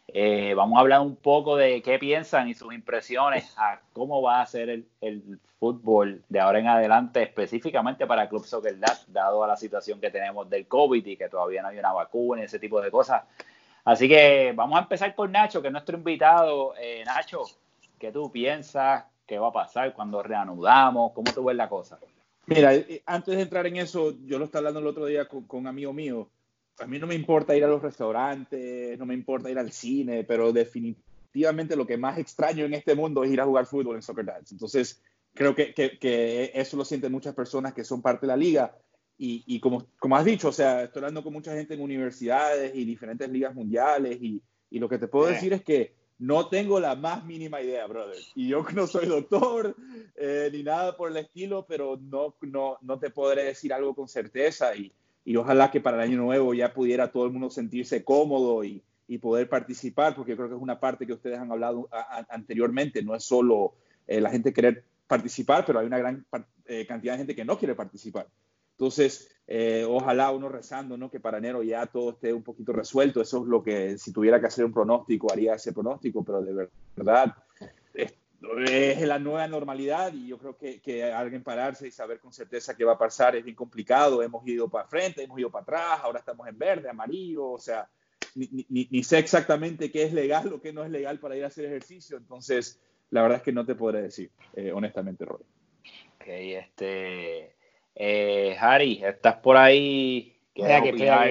eh, 0.07 0.53
vamos 0.55 0.77
a 0.77 0.81
hablar 0.81 1.01
un 1.01 1.17
poco 1.17 1.57
de 1.57 1.81
qué 1.81 1.99
piensan 1.99 2.47
y 2.47 2.53
sus 2.53 2.73
impresiones 2.73 3.53
a 3.57 3.81
cómo 3.91 4.21
va 4.21 4.41
a 4.41 4.45
ser 4.45 4.69
el, 4.69 5.39
fútbol 5.59 6.23
de 6.29 6.39
ahora 6.39 6.59
en 6.59 6.67
adelante, 6.67 7.23
específicamente 7.23 8.05
para 8.05 8.29
Club 8.29 8.45
Soccer 8.45 8.77
dado 9.07 9.43
a 9.43 9.47
la 9.47 9.57
situación 9.57 9.99
que 9.99 10.11
tenemos 10.11 10.47
del 10.51 10.67
COVID 10.67 11.03
y 11.03 11.17
que 11.17 11.29
todavía 11.29 11.63
no 11.63 11.69
hay 11.69 11.79
una 11.79 11.91
vacuna 11.93 12.41
y 12.41 12.45
ese 12.45 12.59
tipo 12.59 12.79
de 12.79 12.91
cosas. 12.91 13.23
Así 13.83 14.07
que 14.07 14.53
vamos 14.55 14.77
a 14.77 14.83
empezar 14.83 15.15
con 15.15 15.31
Nacho, 15.31 15.59
que 15.59 15.69
es 15.69 15.71
nuestro 15.71 15.97
invitado. 15.97 16.75
Eh, 16.79 17.03
Nacho, 17.05 17.41
¿qué 17.97 18.11
tú 18.11 18.31
piensas? 18.31 19.05
¿Qué 19.25 19.39
va 19.39 19.47
a 19.47 19.51
pasar 19.51 19.93
cuando 19.93 20.21
reanudamos? 20.21 21.11
¿Cómo 21.13 21.33
tú 21.33 21.45
ves 21.45 21.55
la 21.55 21.67
cosa? 21.67 21.97
Mira, 22.45 22.75
eh, 22.75 23.01
antes 23.07 23.35
de 23.35 23.41
entrar 23.41 23.65
en 23.65 23.77
eso, 23.77 24.13
yo 24.25 24.37
lo 24.37 24.45
estaba 24.45 24.59
hablando 24.59 24.79
el 24.81 24.87
otro 24.87 25.05
día 25.07 25.27
con 25.27 25.45
un 25.49 25.67
amigo 25.67 25.91
mío 25.91 26.29
a 26.79 26.87
mí 26.87 26.99
no 26.99 27.07
me 27.07 27.15
importa 27.15 27.55
ir 27.55 27.63
a 27.63 27.67
los 27.67 27.81
restaurantes, 27.81 28.97
no 28.97 29.05
me 29.05 29.13
importa 29.13 29.49
ir 29.49 29.57
al 29.57 29.71
cine, 29.71 30.23
pero 30.23 30.51
definitivamente 30.51 31.75
lo 31.75 31.87
que 31.87 31.97
más 31.97 32.17
extraño 32.17 32.65
en 32.65 32.73
este 32.73 32.95
mundo 32.95 33.23
es 33.23 33.31
ir 33.31 33.41
a 33.41 33.45
jugar 33.45 33.65
fútbol 33.65 33.95
en 33.95 34.01
Soccer 34.01 34.25
Dads. 34.25 34.51
Entonces, 34.51 35.01
creo 35.33 35.55
que, 35.55 35.73
que, 35.73 36.51
eso 36.53 36.77
lo 36.77 36.85
sienten 36.85 37.11
muchas 37.11 37.35
personas 37.35 37.73
que 37.73 37.83
son 37.83 38.01
parte 38.01 38.25
de 38.25 38.27
la 38.27 38.37
liga. 38.37 38.77
Y, 39.17 39.43
y, 39.47 39.59
como, 39.59 39.87
como 39.97 40.15
has 40.15 40.25
dicho, 40.25 40.49
o 40.49 40.51
sea, 40.51 40.83
estoy 40.83 40.99
hablando 40.99 41.23
con 41.23 41.33
mucha 41.33 41.53
gente 41.53 41.73
en 41.73 41.81
universidades 41.81 42.75
y 42.75 42.85
diferentes 42.85 43.27
ligas 43.29 43.55
mundiales 43.55 44.17
y, 44.21 44.41
y 44.69 44.79
lo 44.79 44.87
que 44.87 44.99
te 44.99 45.07
puedo 45.07 45.29
eh. 45.29 45.33
decir 45.33 45.53
es 45.53 45.63
que 45.63 45.95
no 46.19 46.49
tengo 46.49 46.79
la 46.79 46.95
más 46.95 47.25
mínima 47.25 47.61
idea, 47.61 47.85
brother. 47.87 48.17
Y 48.35 48.47
yo 48.47 48.65
no 48.75 48.87
soy 48.87 49.07
doctor 49.07 49.75
eh, 50.15 50.49
ni 50.51 50.63
nada 50.63 50.95
por 50.95 51.09
el 51.09 51.17
estilo, 51.17 51.65
pero 51.67 51.97
no, 51.99 52.35
no, 52.41 52.77
no 52.81 52.99
te 52.99 53.09
podré 53.09 53.43
decir 53.43 53.73
algo 53.73 53.95
con 53.95 54.07
certeza. 54.07 54.75
Y, 54.75 54.91
y 55.27 55.35
ojalá 55.35 55.69
que 55.69 55.81
para 55.81 55.97
el 55.97 56.09
año 56.09 56.19
nuevo 56.19 56.53
ya 56.53 56.73
pudiera 56.73 57.11
todo 57.11 57.25
el 57.25 57.33
mundo 57.33 57.49
sentirse 57.49 58.01
cómodo 58.05 58.63
y, 58.63 58.81
y 59.09 59.17
poder 59.17 59.49
participar, 59.49 60.15
porque 60.15 60.37
creo 60.37 60.47
que 60.47 60.55
es 60.55 60.61
una 60.61 60.79
parte 60.79 61.05
que 61.05 61.11
ustedes 61.11 61.37
han 61.37 61.51
hablado 61.51 61.89
anteriormente, 62.29 63.03
no 63.03 63.13
es 63.13 63.25
solo 63.25 63.73
eh, 64.07 64.21
la 64.21 64.29
gente 64.29 64.53
querer 64.53 64.85
participar, 65.05 65.65
pero 65.65 65.79
hay 65.79 65.85
una 65.85 65.97
gran 65.97 66.25
eh, 66.65 66.87
cantidad 66.87 67.15
de 67.15 67.17
gente 67.17 67.35
que 67.35 67.43
no 67.43 67.59
quiere 67.59 67.75
participar. 67.75 68.27
Entonces, 68.77 69.29
eh, 69.47 69.85
ojalá 69.85 70.31
uno 70.31 70.47
rezando, 70.47 70.95
¿no? 70.95 71.11
Que 71.11 71.19
para 71.19 71.39
enero 71.39 71.61
ya 71.61 71.87
todo 71.87 72.11
esté 72.11 72.31
un 72.31 72.43
poquito 72.43 72.71
resuelto. 72.71 73.19
Eso 73.19 73.41
es 73.41 73.47
lo 73.49 73.61
que, 73.61 73.97
si 73.97 74.13
tuviera 74.13 74.39
que 74.39 74.47
hacer 74.47 74.63
un 74.63 74.71
pronóstico, 74.71 75.29
haría 75.29 75.55
ese 75.55 75.73
pronóstico, 75.73 76.23
pero 76.23 76.41
de 76.41 76.69
verdad, 76.95 77.35
es 77.93 78.13
la 78.41 79.19
nueva 79.19 79.47
normalidad 79.47 80.13
y 80.13 80.27
yo 80.27 80.37
creo 80.37 80.57
que, 80.57 80.79
que, 80.79 81.03
alguien 81.03 81.43
pararse 81.43 81.87
y 81.87 81.91
saber 81.91 82.19
con 82.19 82.31
certeza 82.31 82.75
qué 82.75 82.85
va 82.85 82.93
a 82.93 82.97
pasar 82.97 83.35
es 83.35 83.43
bien 83.43 83.55
complicado. 83.55 84.21
Hemos 84.21 84.47
ido 84.47 84.69
para 84.69 84.87
frente, 84.87 85.23
hemos 85.23 85.39
ido 85.39 85.49
para 85.49 85.63
atrás, 85.63 85.99
ahora 86.03 86.19
estamos 86.19 86.47
en 86.47 86.57
verde, 86.57 86.89
amarillo, 86.89 87.51
o 87.51 87.59
sea, 87.59 87.89
ni, 88.35 88.65
ni, 88.69 89.03
sé 89.03 89.17
exactamente 89.17 89.91
qué 89.91 90.03
es 90.03 90.13
legal 90.13 90.53
o 90.53 90.61
qué 90.61 90.71
no 90.71 90.83
es 90.83 90.91
legal 90.91 91.19
para 91.19 91.35
ir 91.35 91.43
a 91.43 91.47
hacer 91.47 91.65
ejercicio. 91.65 92.17
Entonces, 92.17 92.79
la 93.09 93.21
verdad 93.21 93.37
es 93.37 93.43
que 93.43 93.51
no 93.51 93.65
te 93.65 93.75
podré 93.75 94.01
decir, 94.01 94.31
eh, 94.53 94.71
honestamente, 94.71 95.25
Roy. 95.25 95.41
Ok, 96.15 96.27
este. 96.27 97.55
Eh, 97.95 98.55
Harry, 98.59 99.03
estás 99.03 99.37
por 99.37 99.57
ahí. 99.57 100.36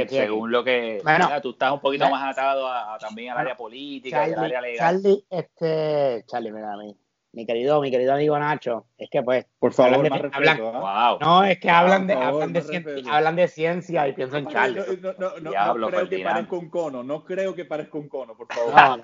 Según 0.09 0.51
lo 0.51 0.65
que 0.65 1.01
bueno, 1.03 1.29
tú 1.43 1.51
estás 1.51 1.73
un 1.73 1.81
poquito 1.81 2.09
más 2.09 2.33
atado 2.33 2.67
a, 2.69 2.97
también 2.99 3.33
al 3.33 3.39
área 3.39 3.57
política, 3.57 4.25
al 4.25 4.35
área 4.39 4.61
legal. 4.61 4.79
Charlie, 4.79 5.25
este, 5.31 6.25
Charlie, 6.27 6.53
mira 6.53 6.73
a 6.73 6.77
mí 6.77 6.97
mi 7.37 7.45
querido, 7.45 7.83
mi 7.83 7.91
querido 7.91 8.15
amigo 8.15 8.39
Nacho, 8.39 8.87
es 8.97 9.11
que 9.11 9.23
pues. 9.23 9.47
Por 9.59 9.75
favor, 9.75 10.09
¿ah? 10.11 11.19
No, 11.21 11.45
es 11.45 11.61
que 11.61 11.69
hablan, 11.69 12.07
de, 12.07 12.15
hablan, 12.15 12.55
de 12.55 12.63
ciencia, 12.63 13.15
hablan 13.15 13.37
de 13.37 13.49
ciencia 13.49 14.09
y 14.09 14.15
pienso 14.15 14.39
en 14.39 14.47
Charlie. 14.47 14.81
No, 15.03 15.13
no, 15.19 15.39
no, 15.41 15.75
no 15.75 15.89
creo 15.89 16.09
que 16.09 16.25
parezca 16.25 16.57
un 16.57 16.71
cono, 16.71 17.03
no 17.03 17.25
creo 17.25 17.55
que 17.55 17.67
parezca 17.67 17.99
un 17.99 18.09
cono, 18.09 18.35
por 18.35 18.47
favor. 18.73 19.01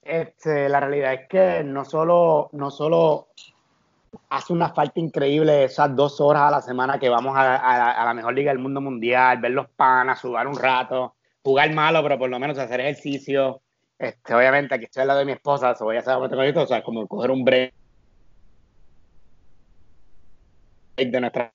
este, 0.00 0.70
la 0.70 0.80
realidad 0.80 1.12
es 1.12 1.28
que 1.28 1.62
no 1.62 1.84
solo, 1.84 2.48
no 2.52 2.70
solo 2.70 3.28
hace 4.28 4.52
una 4.52 4.70
falta 4.70 5.00
increíble 5.00 5.64
esas 5.64 5.94
dos 5.94 6.20
horas 6.20 6.42
a 6.42 6.50
la 6.50 6.62
semana 6.62 6.98
que 6.98 7.08
vamos 7.08 7.36
a, 7.36 7.56
a, 7.56 8.04
la 8.04 8.14
mejor 8.14 8.34
liga 8.34 8.52
del 8.52 8.62
mundo 8.62 8.80
mundial, 8.80 9.38
ver 9.40 9.52
los 9.52 9.68
panas, 9.70 10.20
jugar 10.20 10.46
un 10.46 10.56
rato, 10.56 11.14
jugar 11.42 11.72
malo, 11.72 12.02
pero 12.02 12.18
por 12.18 12.30
lo 12.30 12.38
menos 12.38 12.58
hacer 12.58 12.80
ejercicio 12.80 13.60
este, 13.98 14.34
obviamente, 14.34 14.74
aquí 14.74 14.84
estoy 14.84 15.02
al 15.02 15.08
lado 15.08 15.20
de 15.20 15.26
mi 15.26 15.32
esposa, 15.32 15.70
eso 15.70 15.84
voy 15.84 15.96
a 15.96 16.00
hacer 16.00 16.14
o 16.14 16.66
sea, 16.66 16.82
como 16.82 17.06
coger 17.06 17.30
un 17.30 17.44
break 17.44 17.72
de 20.96 21.20
nuestra. 21.20 21.52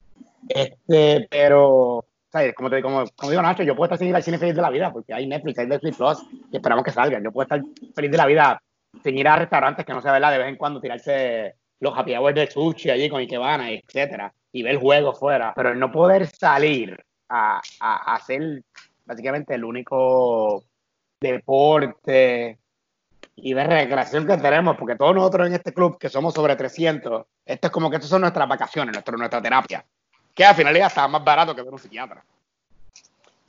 Este, 0.48 1.28
pero, 1.30 2.06
¿sabes? 2.32 2.56
Como, 2.56 2.70
te, 2.70 2.82
como, 2.82 3.06
como 3.16 3.30
digo 3.30 3.42
Nacho, 3.42 3.64
yo 3.64 3.76
puedo 3.76 3.86
estar 3.86 4.00
sin 4.00 4.08
ir 4.08 4.16
al 4.16 4.24
cine 4.24 4.38
feliz 4.38 4.56
de 4.56 4.62
la 4.62 4.70
vida, 4.70 4.92
porque 4.92 5.14
hay 5.14 5.28
Netflix, 5.28 5.60
hay 5.60 5.68
Netflix 5.68 5.98
Plus, 5.98 6.18
y 6.52 6.56
esperamos 6.56 6.84
que 6.84 6.92
salgan. 6.92 7.24
Yo 7.24 7.32
puedo 7.32 7.44
estar 7.44 7.62
feliz 7.94 8.12
de 8.12 8.18
la 8.18 8.26
vida 8.26 8.62
sin 9.04 9.18
ir 9.18 9.28
a 9.28 9.36
restaurantes 9.36 9.86
que 9.86 9.94
no 9.94 10.02
sea 10.02 10.14
verdad, 10.14 10.32
de 10.32 10.38
vez 10.40 10.48
en 10.48 10.56
cuando 10.56 10.82
tirarse 10.82 11.56
los 11.80 11.98
happy 11.98 12.16
hours 12.16 12.36
de 12.36 12.50
sushi 12.50 12.90
allí 12.90 13.10
con 13.10 13.20
Ikebana, 13.22 13.72
etcétera, 13.72 14.34
y 14.52 14.64
ver 14.64 14.78
juegos 14.78 15.20
fuera, 15.20 15.54
pero 15.56 15.70
el 15.72 15.80
no 15.80 15.92
poder 15.92 16.28
salir 16.28 16.98
a, 17.30 17.62
a, 17.80 18.12
a 18.12 18.16
hacer 18.16 18.64
básicamente 19.06 19.56
el 19.56 19.64
único 19.64 20.64
deporte 21.20 22.58
y 23.36 23.54
de 23.54 23.64
recreación 23.64 24.28
que 24.28 24.38
tenemos, 24.38 24.78
porque 24.78 24.96
todos 24.96 25.16
nosotros 25.16 25.48
en 25.48 25.54
este 25.54 25.74
club, 25.74 25.98
que 25.98 26.10
somos 26.10 26.34
sobre 26.34 26.56
300, 26.56 27.26
esto 27.46 27.68
es 27.68 27.72
como 27.72 27.90
que 27.90 27.98
estas 27.98 28.10
son 28.10 28.22
nuestras 28.22 28.48
vacaciones, 28.48 28.94
nuestra, 28.94 29.18
nuestra 29.18 29.42
terapia, 29.42 29.86
que 30.34 30.46
al 30.46 30.56
final 30.56 30.76
ya 30.76 30.88
está 30.88 31.08
más 31.08 31.24
barato 31.24 31.56
que 31.56 31.62
ver 31.62 31.74
un 31.74 31.80
psiquiatra. 31.80 32.24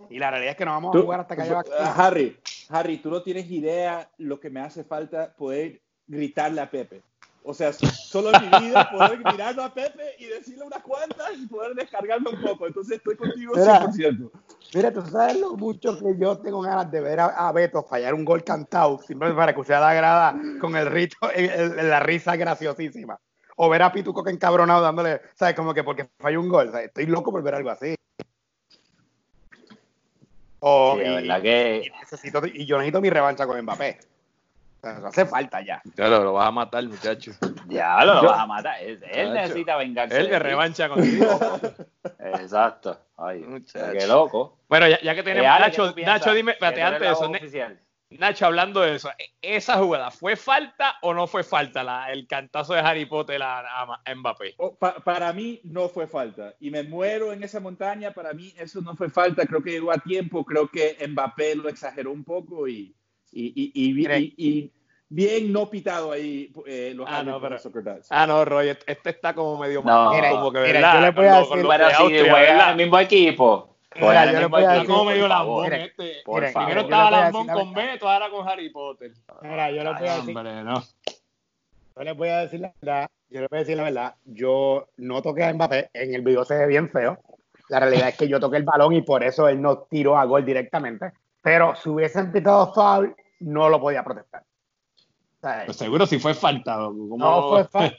Y 0.09 0.19
la 0.19 0.31
realidad 0.31 0.53
es 0.53 0.57
que 0.57 0.65
no 0.65 0.71
vamos 0.73 0.97
a 0.97 1.01
jugar 1.01 1.21
hasta 1.21 1.37
que 1.37 1.43
haya 1.43 1.63
Harry, 1.95 2.39
Harry, 2.71 2.99
tú 2.99 3.11
no 3.11 3.23
tienes 3.23 3.51
idea 3.51 4.09
lo 4.19 4.41
que 4.41 4.49
me 4.49 4.61
hace 4.61 4.83
falta 4.85 5.35
poder 5.37 5.81
gritarle 6.07 6.61
a 6.61 6.71
Pepe. 6.71 7.03
O 7.43 7.55
sea, 7.55 7.73
solo 7.73 8.33
en 8.35 8.43
mi 8.43 8.69
vida 8.69 8.91
poder 8.91 9.19
mirarlo 9.19 9.63
a 9.63 9.73
Pepe 9.73 10.15
y 10.19 10.27
decirle 10.27 10.63
unas 10.65 10.83
cuantas 10.83 11.33
y 11.39 11.47
poder 11.47 11.75
descargarme 11.75 12.31
un 12.31 12.43
poco. 12.43 12.67
Entonces 12.67 12.99
estoy 12.99 13.17
contigo 13.17 13.55
100%. 13.55 14.31
Mira, 14.75 14.93
tú 14.93 15.03
sabes 15.07 15.41
lo 15.41 15.57
mucho 15.57 15.99
que 15.99 16.17
yo 16.19 16.39
tengo 16.39 16.61
ganas 16.61 16.91
de 16.91 17.01
ver 17.01 17.19
a, 17.21 17.51
Beto 17.53 17.83
fallar 17.83 18.13
un 18.13 18.27
gol 18.27 18.45
cantado, 18.45 18.99
simplemente 18.99 19.39
para 19.39 19.55
que 19.55 19.61
usted 19.61 19.75
la 19.75 19.95
grada 19.95 20.39
con 20.61 20.77
el 20.77 20.87
rito, 20.87 21.17
la 21.83 22.01
risa 22.01 22.37
graciosísima. 22.37 23.19
O 23.57 23.69
ver 23.69 23.83
a 23.83 23.93
Pituco 23.93 24.23
que 24.23 24.31
encabronado 24.31 24.83
dándole, 24.83 25.21
¿sabes? 25.35 25.55
Como 25.55 25.75
que 25.75 25.83
porque 25.83 26.09
falló 26.19 26.41
un 26.41 26.49
gol. 26.49 26.73
Estoy 26.75 27.07
loco 27.07 27.33
por 27.33 27.43
ver 27.43 27.55
algo 27.55 27.71
así. 27.71 27.95
O, 30.61 30.97
y, 30.99 31.41
que... 31.41 31.91
necesito, 32.01 32.43
y 32.47 32.67
yo 32.67 32.77
necesito 32.77 33.01
mi 33.01 33.09
revancha 33.09 33.47
con 33.47 33.61
Mbappé 33.63 34.10
hace 34.83 35.27
falta 35.27 35.61
ya. 35.63 35.83
Claro, 35.95 36.25
lo 36.25 36.33
vas 36.35 36.49
a 36.49 36.51
matar, 36.51 36.85
muchacho. 36.85 37.33
Ya 37.69 38.05
lo, 38.05 38.23
vas 38.23 38.41
a 38.41 38.47
matar. 38.47 38.77
Él, 38.81 39.33
necesita 39.33 39.77
vengarse. 39.77 40.19
Él 40.19 40.31
de 40.31 40.39
revancha 40.39 40.89
contigo. 40.89 41.39
Exacto. 42.19 42.99
Ay, 43.17 43.45
qué 43.73 44.07
loco. 44.07 44.59
Bueno, 44.69 44.87
ya, 44.89 45.15
que 45.15 45.23
tenemos. 45.23 45.47
Eh, 45.47 45.61
Nacho, 45.61 45.95
Nacho, 45.95 46.33
dime, 46.33 46.53
espérate, 46.53 46.83
antes 46.83 47.01
de 47.01 47.11
eso. 47.11 47.81
Nacho, 48.11 48.47
hablando 48.47 48.81
de 48.81 48.97
eso, 48.97 49.09
¿esa 49.41 49.79
jugada 49.79 50.11
fue 50.11 50.35
falta 50.35 50.97
o 51.03 51.15
no 51.15 51.29
fue 51.29 51.45
falta 51.45 51.85
la, 51.85 52.11
el 52.11 52.27
cantazo 52.27 52.75
de 52.75 52.81
Harry 52.81 53.07
Potter 53.07 53.41
a, 53.41 54.01
Mbappé? 54.17 54.55
Oh, 54.57 54.77
para 54.77 55.33
mí 55.33 55.61
no 55.63 55.89
fue 55.89 56.09
falta. 56.09 56.57
Y 56.59 56.73
me 56.73 56.83
muero 56.83 57.33
en 57.33 57.45
esa 57.45 57.61
montaña, 57.61 58.11
para 58.11 58.33
mí 58.33 58.53
eso 58.59 58.81
no 58.81 58.97
fue 58.97 59.11
falta. 59.11 59.47
Creo 59.47 59.63
que 59.63 59.71
llegó 59.71 59.93
a 59.93 59.99
tiempo, 59.99 60.45
creo 60.45 60.69
que 60.69 60.97
Mbappé 61.07 61.55
lo 61.55 61.69
exageró 61.69 62.11
un 62.11 62.25
poco 62.25 62.67
y, 62.67 62.97
y, 63.33 63.73
y, 64.37 64.73
bien 65.09 65.53
no 65.53 65.69
pitado 65.69 66.13
ahí 66.13 66.53
eh, 66.67 66.93
los 66.95 67.07
ah, 67.09 67.23
no, 67.23 67.41
pero, 67.41 67.57
Ah, 68.11 68.27
no, 68.27 68.45
Roy, 68.45 68.69
este 68.69 69.11
está 69.11 69.35
como 69.35 69.59
medio 69.59 69.83
no, 69.85 70.13
como 70.31 70.53
que 70.53 70.59
verdad. 70.61 70.95
yo 70.95 71.01
le 71.01 71.11
voy 71.11 71.27
a 71.27 71.41
decir, 71.41 71.67
pero 71.69 71.91
si 71.91 72.31
juega 72.31 72.71
el 72.71 72.77
mismo 72.77 72.99
equipo. 72.99 73.77
Mira, 73.97 74.33
yo 74.33 74.41
le 74.41 74.47
voy 74.47 74.63
a 74.63 74.71
decir, 74.71 74.87
como 74.87 75.05
medio 75.05 75.27
lambón 75.27 75.73
este. 75.73 76.23
Primero 76.25 76.81
estaba 76.83 77.11
Lambón 77.11 77.49
con 77.49 77.73
Beto, 77.75 78.09
ahora 78.09 78.31
con 78.31 78.49
Harry 78.49 78.71
Potter. 78.71 79.13
Mira, 79.43 79.71
yo 79.73 79.83
le 79.83 79.93
voy 79.93 80.09
a 80.09 80.17
decir. 80.17 80.35
no. 80.35 80.85
Yo 81.97 82.05
les 82.05 82.17
voy 82.17 82.29
a 82.29 82.39
decir 82.39 82.61
la 82.61 82.73
verdad, 82.81 83.11
yo 83.29 83.41
les 83.41 83.51
voy 83.51 83.57
a 83.59 83.61
decir 83.61 83.77
la 83.77 83.83
verdad, 83.83 84.15
yo 84.25 84.89
no 84.97 85.21
toqué 85.21 85.45
a 85.45 85.53
Mbappé, 85.53 85.91
en 85.93 86.15
el 86.15 86.23
video 86.23 86.45
se 86.45 86.57
ve 86.57 86.67
bien 86.67 86.89
feo. 86.89 87.19
La 87.69 87.79
realidad 87.81 88.09
es 88.09 88.17
que 88.17 88.29
yo 88.29 88.41
toqué 88.41 88.57
el 88.57 88.63
balón 88.63 88.95
y 88.95 89.03
por 89.03 89.23
eso 89.23 89.49
él 89.49 89.61
no 89.61 89.81
tiró 89.81 90.17
a 90.17 90.25
gol 90.25 90.45
directamente. 90.45 91.13
Pero 91.43 91.75
si 91.77 91.89
hubiesen 91.89 92.33
pitado 92.33 92.73
foul, 92.73 93.15
no 93.41 93.69
lo 93.69 93.81
podía 93.81 94.05
protestar. 94.05 94.45
Pues 95.41 95.77
seguro 95.77 96.07
si 96.07 96.19
fue 96.19 96.35
falta. 96.35 96.77
No 96.77 97.49
fue 97.49 97.65
falta. 97.65 97.97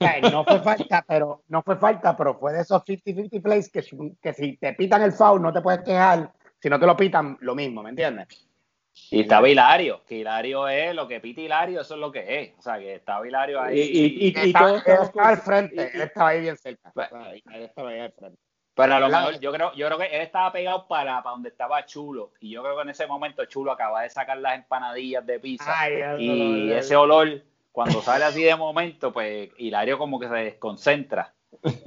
no 0.30 0.44
fue 0.44 0.60
falta, 0.60 1.04
pero 1.06 1.42
no 1.48 1.62
fue 1.62 1.76
falta, 1.76 2.16
pero 2.16 2.38
fue 2.38 2.52
de 2.52 2.60
esos 2.60 2.84
50-50 2.84 3.42
plays 3.42 3.68
que, 3.68 3.82
que 4.22 4.32
si 4.32 4.56
te 4.56 4.74
pitan 4.74 5.02
el 5.02 5.12
foul 5.12 5.42
no 5.42 5.52
te 5.52 5.60
puedes 5.60 5.82
quejar 5.82 6.32
Si 6.60 6.68
no 6.68 6.78
te 6.78 6.86
lo 6.86 6.96
pitan, 6.96 7.36
lo 7.40 7.54
mismo, 7.54 7.82
¿me 7.82 7.90
entiendes? 7.90 8.46
Y 9.10 9.22
estaba 9.22 9.48
Hilario, 9.48 10.02
que 10.06 10.18
Hilario 10.18 10.68
es 10.68 10.94
lo 10.94 11.08
que 11.08 11.18
pita 11.18 11.40
Hilario, 11.40 11.80
eso 11.80 11.94
es 11.94 12.00
lo 12.00 12.12
que 12.12 12.42
es. 12.42 12.58
O 12.58 12.62
sea, 12.62 12.78
que 12.78 12.94
estaba 12.94 13.26
Hilario 13.26 13.60
ahí. 13.60 13.80
Y, 13.80 14.28
y, 14.28 14.34
estaba, 14.36 14.80
al 15.16 15.38
frente, 15.38 15.90
él 15.94 16.00
estaba 16.00 16.28
ahí 16.28 16.40
bien 16.42 16.56
cerca. 16.56 16.92
Pues, 16.94 17.08
él 17.12 17.62
estaba 17.62 17.90
ahí 17.90 17.98
al 17.98 18.12
frente. 18.12 18.38
Pero 18.74 18.94
a 18.94 19.00
lo 19.00 19.08
mejor 19.08 19.38
yo 19.38 19.52
creo, 19.52 19.72
yo 19.74 19.86
creo 19.86 19.98
que 19.98 20.06
él 20.06 20.22
estaba 20.22 20.52
pegado 20.52 20.88
para, 20.88 21.22
para 21.22 21.34
donde 21.34 21.48
estaba 21.48 21.86
Chulo. 21.86 22.32
Y 22.40 22.50
yo 22.50 22.62
creo 22.62 22.76
que 22.76 22.82
en 22.82 22.88
ese 22.88 23.06
momento 23.06 23.44
Chulo 23.44 23.70
acaba 23.70 24.02
de 24.02 24.10
sacar 24.10 24.38
las 24.38 24.56
empanadillas 24.56 25.24
de 25.24 25.38
pizza. 25.38 25.72
y 26.18 26.72
ese 26.72 26.96
olor, 26.96 27.42
cuando 27.70 28.02
sale 28.02 28.24
así 28.24 28.42
de 28.42 28.56
momento, 28.56 29.12
pues 29.12 29.50
Hilario 29.58 29.98
como 29.98 30.18
que 30.18 30.28
se 30.28 30.34
desconcentra. 30.34 31.32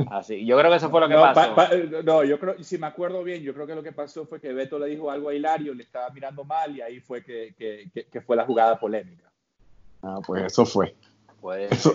Así, 0.09 0.45
yo 0.45 0.57
creo 0.57 0.71
que 0.71 0.77
eso 0.77 0.89
fue 0.89 1.01
lo 1.01 1.09
que 1.09 1.15
pasó. 1.15 1.55
no, 2.03 2.23
yo 2.23 2.39
creo, 2.39 2.63
si 2.63 2.77
me 2.77 2.87
acuerdo 2.87 3.23
bien, 3.23 3.43
yo 3.43 3.53
creo 3.53 3.67
que 3.67 3.75
lo 3.75 3.83
que 3.83 3.91
pasó 3.91 4.25
fue 4.25 4.39
que 4.39 4.53
Beto 4.53 4.79
le 4.79 4.87
dijo 4.87 5.11
algo 5.11 5.29
a 5.29 5.33
Hilario, 5.33 5.73
le 5.73 5.83
estaba 5.83 6.09
mirando 6.09 6.43
mal 6.43 6.75
y 6.75 6.81
ahí 6.81 6.99
fue 6.99 7.23
que, 7.23 7.53
que, 7.57 7.89
que, 8.09 8.21
fue 8.21 8.35
la 8.35 8.45
jugada 8.45 8.79
polémica. 8.79 9.29
Ah, 10.01 10.19
pues 10.25 10.43
eso 10.45 10.65
fue. 10.65 10.95
Puede 11.47 11.73
ser. 11.77 11.93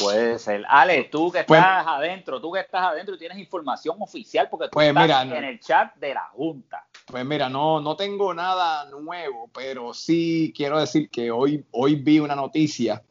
Puede 0.00 0.38
ser. 0.38 0.64
Ale, 0.70 1.04
tú 1.04 1.30
que 1.30 1.44
pues 1.44 1.60
estás 1.60 1.86
adentro, 1.86 2.40
tú 2.40 2.50
que 2.50 2.60
estás 2.60 2.82
adentro 2.82 3.14
y 3.14 3.18
tienes 3.18 3.36
información 3.36 3.96
oficial 4.00 4.48
porque 4.50 4.68
tú 4.68 4.70
pues 4.72 4.88
estás 4.88 5.26
en 5.26 5.44
el 5.44 5.60
chat 5.60 5.94
de 5.96 6.14
la 6.14 6.30
Junta. 6.32 6.86
Pues 7.04 7.26
mira, 7.26 7.50
no, 7.50 7.82
no 7.82 7.94
tengo 7.94 8.32
nada 8.32 8.86
nuevo, 8.86 9.50
pero 9.54 9.92
sí 9.92 10.50
quiero 10.56 10.80
decir 10.80 11.10
que 11.10 11.30
hoy, 11.30 11.62
hoy 11.72 11.96
vi 11.96 12.20
una 12.20 12.34
noticia 12.34 13.02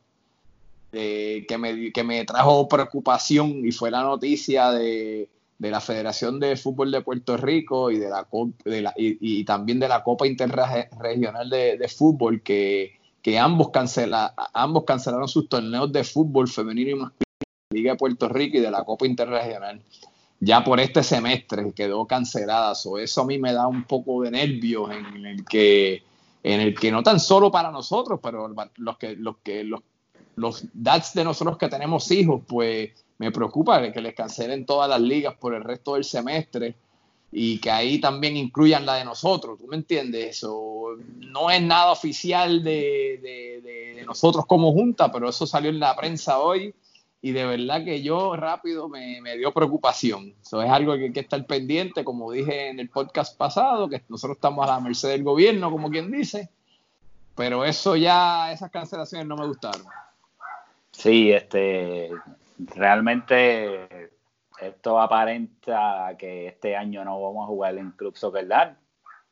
que, 0.91 1.45
me, 1.59 1.91
que 1.91 2.03
me 2.03 2.25
trajo 2.25 2.67
preocupación 2.67 3.63
y 3.63 3.71
fue 3.71 3.91
la 3.91 4.01
noticia 4.01 4.71
de, 4.71 5.29
la 5.59 5.81
Federación 5.81 6.39
de 6.39 6.57
Fútbol 6.57 6.91
de 6.91 7.01
Puerto 7.01 7.37
Rico 7.37 7.91
y, 7.91 7.99
de 7.99 8.09
la, 8.09 8.27
de 8.65 8.81
la 8.81 8.93
y, 8.97 9.43
también 9.43 9.79
de 9.79 9.87
la 9.87 10.03
Copa 10.03 10.25
Interregional 10.25 11.47
de, 11.47 11.77
de 11.77 11.87
Fútbol 11.89 12.41
que, 12.41 13.02
que 13.23 13.39
ambos, 13.39 13.69
cancela, 13.69 14.35
ambos 14.53 14.83
cancelaron 14.83 15.27
sus 15.27 15.49
torneos 15.49 15.91
de 15.91 16.03
fútbol 16.03 16.47
femenino 16.47 16.91
y 16.91 16.95
masculino 16.95 17.25
de 17.39 17.45
la 17.71 17.79
Liga 17.79 17.91
de 17.93 17.97
Puerto 17.97 18.29
Rico 18.29 18.57
y 18.57 18.61
de 18.61 18.69
la 18.69 18.83
Copa 18.83 19.07
Interregional. 19.07 19.81
Ya 20.39 20.63
por 20.63 20.79
este 20.79 21.01
semestre 21.01 21.71
quedó 21.71 22.05
cancelada. 22.05 22.73
eso 22.73 23.21
a 23.21 23.25
mí 23.25 23.39
me 23.39 23.53
da 23.53 23.65
un 23.65 23.85
poco 23.85 24.21
de 24.21 24.31
nervios 24.31 24.91
en 24.91 25.25
el 25.25 25.45
que 25.45 26.03
en 26.43 26.59
el 26.59 26.77
que 26.77 26.91
no 26.91 27.01
tan 27.01 27.21
solo 27.21 27.49
para 27.49 27.71
nosotros, 27.71 28.19
pero 28.21 28.53
los 28.75 28.97
que, 28.97 29.15
los 29.15 29.37
que, 29.37 29.63
los 29.63 29.79
los 30.35 30.65
dads 30.73 31.13
de 31.13 31.23
nosotros 31.23 31.57
que 31.57 31.69
tenemos 31.69 32.09
hijos, 32.11 32.41
pues 32.47 32.91
me 33.17 33.31
preocupa 33.31 33.91
que 33.91 34.01
les 34.01 34.15
cancelen 34.15 34.65
todas 34.65 34.89
las 34.89 35.01
ligas 35.01 35.35
por 35.35 35.53
el 35.53 35.63
resto 35.63 35.93
del 35.93 36.03
semestre 36.03 36.75
y 37.35 37.57
que 37.57 37.71
ahí 37.71 37.99
también 37.99 38.37
incluyan 38.37 38.85
la 38.85 38.95
de 38.95 39.05
nosotros, 39.05 39.57
¿tú 39.57 39.65
me 39.65 39.75
entiendes? 39.75 40.37
Eso 40.37 40.89
no 41.17 41.49
es 41.49 41.61
nada 41.61 41.91
oficial 41.91 42.63
de, 42.63 43.19
de, 43.21 44.03
nosotros 44.05 44.45
como 44.45 44.73
junta, 44.73 45.11
pero 45.11 45.29
eso 45.29 45.47
salió 45.47 45.69
en 45.69 45.79
la 45.79 45.95
prensa 45.95 46.39
hoy 46.39 46.75
y 47.21 47.31
de 47.31 47.45
verdad 47.45 47.85
que 47.85 48.03
yo 48.03 48.35
rápido 48.35 48.89
me, 48.89 49.21
me 49.21 49.37
dio 49.37 49.53
preocupación. 49.53 50.33
Eso 50.41 50.61
es 50.61 50.69
algo 50.69 50.93
que 50.95 51.05
hay 51.05 51.13
que 51.13 51.21
estar 51.21 51.43
pendiente, 51.45 52.03
como 52.03 52.29
dije 52.31 52.67
en 52.67 52.81
el 52.81 52.89
podcast 52.89 53.37
pasado, 53.37 53.87
que 53.87 54.03
nosotros 54.09 54.35
estamos 54.35 54.67
a 54.67 54.73
la 54.73 54.79
merced 54.81 55.09
del 55.09 55.23
gobierno, 55.23 55.71
como 55.71 55.89
quien 55.89 56.11
dice, 56.11 56.49
pero 57.33 57.63
eso 57.63 57.95
ya, 57.95 58.51
esas 58.51 58.69
cancelaciones 58.69 59.25
no 59.25 59.37
me 59.37 59.47
gustaron. 59.47 59.83
Sí, 60.91 61.31
este, 61.31 62.11
realmente 62.59 64.11
esto 64.67 64.99
aparenta 64.99 66.15
que 66.17 66.47
este 66.47 66.75
año 66.75 67.03
no 67.03 67.21
vamos 67.21 67.43
a 67.43 67.47
jugar 67.47 67.77
en 67.77 67.91
Club 67.91 68.15
Soccer 68.15 68.47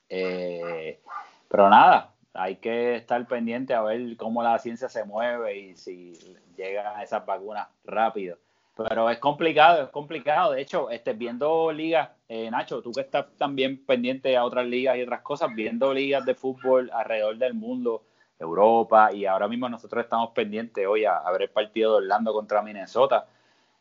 eh, 0.09 1.01
pero 1.47 1.69
nada, 1.69 2.13
hay 2.33 2.57
que 2.57 2.95
estar 2.95 3.25
pendiente 3.27 3.73
a 3.73 3.81
ver 3.81 4.17
cómo 4.17 4.43
la 4.43 4.59
ciencia 4.59 4.89
se 4.89 5.05
mueve 5.05 5.57
y 5.57 5.75
si 5.75 6.13
llegan 6.55 7.01
esas 7.01 7.25
vacunas 7.25 7.67
rápido. 7.83 8.38
Pero 8.75 9.09
es 9.09 9.19
complicado, 9.19 9.83
es 9.83 9.89
complicado. 9.89 10.53
De 10.53 10.61
hecho, 10.61 10.89
este, 10.89 11.13
viendo 11.13 11.71
ligas, 11.71 12.10
eh, 12.29 12.49
Nacho, 12.49 12.82
tú 12.82 12.91
que 12.91 13.01
estás 13.01 13.27
también 13.38 13.86
pendiente 13.86 14.36
a 14.38 14.45
otras 14.45 14.65
ligas 14.65 14.97
y 14.97 15.03
otras 15.03 15.21
cosas, 15.21 15.53
viendo 15.53 15.93
ligas 15.93 16.25
de 16.25 16.36
fútbol 16.36 16.89
alrededor 16.93 17.38
del 17.38 17.53
mundo, 17.53 18.03
Europa 18.41 19.13
y 19.13 19.25
ahora 19.25 19.47
mismo 19.47 19.69
nosotros 19.69 20.03
estamos 20.03 20.32
pendientes 20.32 20.86
hoy 20.88 21.06
a, 21.06 21.21
ver 21.32 21.43
el 21.43 21.49
partido 21.49 21.91
de 21.91 21.97
Orlando 21.97 22.34
contra 22.34 22.62
Minnesota. 22.62 23.27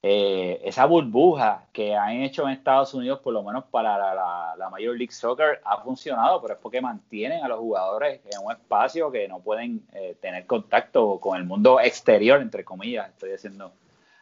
Eh, 0.02 0.60
esa 0.64 0.86
burbuja 0.86 1.66
que 1.72 1.94
han 1.94 2.22
hecho 2.22 2.44
en 2.44 2.50
Estados 2.50 2.94
Unidos, 2.94 3.20
por 3.20 3.34
lo 3.34 3.42
menos 3.42 3.64
para 3.64 3.98
la, 4.14 4.68
Major 4.70 4.96
League 4.96 5.12
Soccer, 5.12 5.60
ha 5.64 5.82
funcionado, 5.82 6.40
pero 6.40 6.54
es 6.54 6.60
porque 6.60 6.80
mantienen 6.80 7.44
a 7.44 7.48
los 7.48 7.58
jugadores 7.58 8.20
en 8.24 8.44
un 8.44 8.52
espacio 8.52 9.10
que 9.10 9.28
no 9.28 9.40
pueden 9.40 9.82
eh, 9.92 10.16
tener 10.20 10.46
contacto 10.46 11.18
con 11.18 11.36
el 11.36 11.44
mundo 11.44 11.80
exterior, 11.80 12.40
entre 12.40 12.64
comillas, 12.64 13.10
estoy 13.10 13.32
diciendo 13.32 13.72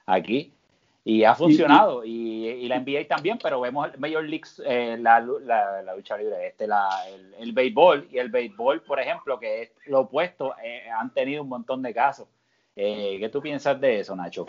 aquí. 0.07 0.53
Y 1.09 1.25
ha 1.25 1.35
funcionado. 1.35 2.05
Y, 2.05 2.69
la 2.69 2.81
NBA 2.81 3.07
también, 3.09 3.39
pero 3.43 3.63
vemos 3.63 3.89
el 3.91 3.99
Major 3.99 4.23
League, 4.23 4.45
eh, 4.67 4.99
la, 5.01 5.21
lucha 5.21 6.19
libre, 6.19 6.49
este, 6.49 6.67
el, 7.39 7.53
béisbol. 7.53 8.09
Y 8.13 8.19
el 8.19 8.29
béisbol, 8.29 8.83
por 8.83 9.01
ejemplo, 9.01 9.39
que 9.39 9.63
es 9.63 9.71
lo 9.87 10.01
opuesto, 10.01 10.55
eh, 10.63 10.83
han 10.91 11.15
tenido 11.15 11.43
un 11.43 11.49
montón 11.49 11.81
de 11.81 11.95
casos. 11.95 12.29
Eh, 12.77 13.17
¿Qué 13.19 13.31
tú 13.31 13.41
piensas 13.41 13.81
de 13.81 14.01
eso, 14.01 14.15
Nacho? 14.15 14.47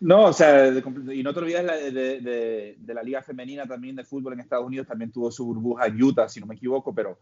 No, 0.00 0.24
o 0.24 0.32
sea, 0.32 0.68
y 0.68 1.22
no 1.22 1.34
te 1.34 1.40
olvides 1.40 1.92
de, 1.92 2.76
de, 2.78 2.94
la 2.94 3.02
liga 3.02 3.22
femenina 3.22 3.66
también 3.66 3.94
de 3.96 4.04
fútbol 4.04 4.32
en 4.32 4.40
Estados 4.40 4.66
Unidos, 4.66 4.86
también 4.86 5.12
tuvo 5.12 5.30
su 5.30 5.44
burbuja 5.44 5.88
Utah, 5.88 6.26
si 6.26 6.40
no 6.40 6.46
me 6.46 6.54
equivoco, 6.54 6.94
pero 6.94 7.18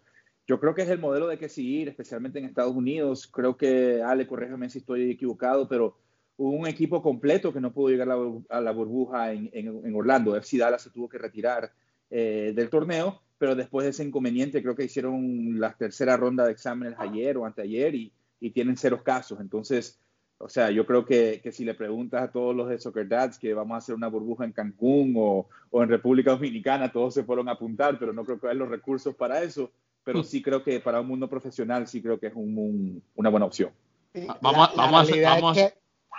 yo 0.47 0.61
creo 0.61 0.75
que 0.75 0.83
es 0.83 0.89
el 0.89 1.01
modelo 1.01 1.27
de 1.27 1.39
que 1.39 1.49
seguir, 1.49 1.89
especialmente 1.89 2.39
en 2.39 2.47
Estados 2.47 2.75
Unidos. 2.75 3.27
Creo 3.27 3.57
que, 3.57 4.01
Ale, 4.03 4.27
corrígeme 4.27 4.71
si 4.71 4.79
estoy 4.79 5.11
equivocado, 5.11 5.69
pero 5.69 5.99
hubo 6.37 6.53
un 6.53 6.67
equipo 6.67 7.03
completo 7.03 7.53
que 7.53 7.61
no 7.61 7.73
pudo 7.73 7.91
llegar 7.91 8.09
a 8.49 8.61
la, 8.61 8.71
burbuja 8.71 9.33
en, 9.33 9.51
en, 9.53 9.95
Orlando. 9.95 10.37
FC 10.37 10.57
Dallas 10.57 10.83
se 10.83 10.91
tuvo 10.91 11.09
que 11.09 11.19
retirar 11.19 11.73
eh, 12.11 12.53
del 12.55 12.71
torneo, 12.71 13.21
pero 13.37 13.57
después 13.57 13.85
de 13.85 13.91
ese 13.91 14.05
inconveniente 14.05 14.63
creo 14.63 14.75
que 14.75 14.85
hicieron 14.85 15.61
la 15.61 15.77
tercera 15.77 16.17
ronda 16.17 16.47
de 16.47 16.53
exámenes 16.53 16.95
ayer 16.99 17.37
o 17.37 17.45
anteayer 17.45 17.95
y, 17.95 18.13
y 18.41 18.51
tienen 18.53 18.77
ceros 18.77 19.03
casos. 19.03 19.41
Entonces, 19.41 20.01
o 20.39 20.49
sea, 20.49 20.71
yo 20.71 20.87
creo 20.87 21.05
que, 21.05 21.41
que, 21.43 21.53
si 21.53 21.65
le 21.65 21.75
preguntas 21.75 22.23
a 22.23 22.31
todos 22.31 22.55
los 22.55 22.69
de 22.69 22.79
Soccer 22.79 23.09
Dads 23.09 23.39
que 23.39 23.55
vamos 23.55 23.75
a 23.75 23.79
hacer 23.79 23.95
una 23.95 24.09
burbuja 24.09 24.45
en 24.45 24.53
Cancún 24.53 25.15
o, 25.17 25.47
o, 25.71 25.83
en 25.83 25.89
República 25.89 26.31
Dominicana, 26.31 26.93
todos 26.93 27.15
se 27.15 27.25
fueron 27.25 27.49
a 27.49 27.53
apuntar, 27.53 27.99
pero 27.99 28.13
no 28.13 28.25
creo 28.25 28.39
que 28.39 28.47
haya 28.47 28.55
los 28.55 28.69
recursos 28.69 29.15
para 29.15 29.43
eso. 29.43 29.71
Pero 30.05 30.23
sí 30.23 30.41
creo 30.41 30.63
que 30.63 30.81
para 30.81 31.01
un 31.01 31.09
mundo 31.09 31.29
profesional 31.29 31.87
sí 31.87 32.01
creo 32.01 32.19
que 32.19 32.29
es 32.29 32.35
un, 32.35 33.03
una 33.17 33.29
buena 33.29 33.45
opción. 33.45 33.71
vamos, 34.41 34.75
vamos, 34.75 35.11
vamos, 35.11 35.59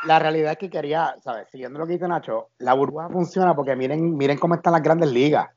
la 0.05 0.19
realidad 0.19 0.53
es 0.53 0.58
que 0.58 0.69
quería, 0.69 1.15
¿sabes? 1.23 1.47
Siguiendo 1.51 1.79
lo 1.79 1.88
que 1.88 1.93
dice 1.93 2.08
Nacho, 2.08 2.49
la 2.60 2.73
burbuja 2.73 3.10
funciona 3.10 3.55
porque 3.55 3.75
miren, 3.75 4.15
miren 4.15 4.38
cómo 4.38 4.55
están 4.55 4.73
las 4.73 4.84
grandes 4.84 5.12
ligas. 5.12 5.49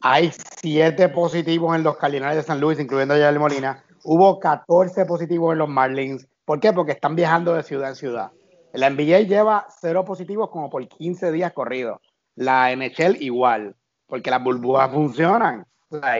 Hay 0.00 0.32
siete 0.60 1.08
positivos 1.08 1.74
en 1.76 1.82
los 1.82 1.96
Cardinales 1.96 2.36
de 2.36 2.42
San 2.42 2.60
Luis, 2.60 2.78
incluyendo 2.78 3.14
a 3.14 3.18
Yael 3.18 3.38
Molina. 3.38 3.82
Hubo 4.02 4.38
14 4.38 5.04
positivos 5.04 5.52
en 5.52 5.58
los 5.58 5.68
Marlins. 5.68 6.26
¿Por 6.44 6.60
qué? 6.60 6.72
Porque 6.72 6.92
están 6.92 7.16
viajando 7.16 7.54
de 7.54 7.62
ciudad 7.62 7.90
en 7.90 7.96
ciudad. 7.96 8.32
La 8.72 8.90
NBA 8.90 9.20
lleva 9.20 9.66
cero 9.80 10.04
positivos 10.04 10.50
como 10.50 10.68
por 10.68 10.86
15 10.86 11.32
días 11.32 11.52
corridos. 11.52 12.00
La 12.34 12.74
NHL 12.74 13.22
igual, 13.22 13.76
porque 14.06 14.30
las 14.30 14.42
burbujas 14.42 14.90
funcionan. 14.90 15.66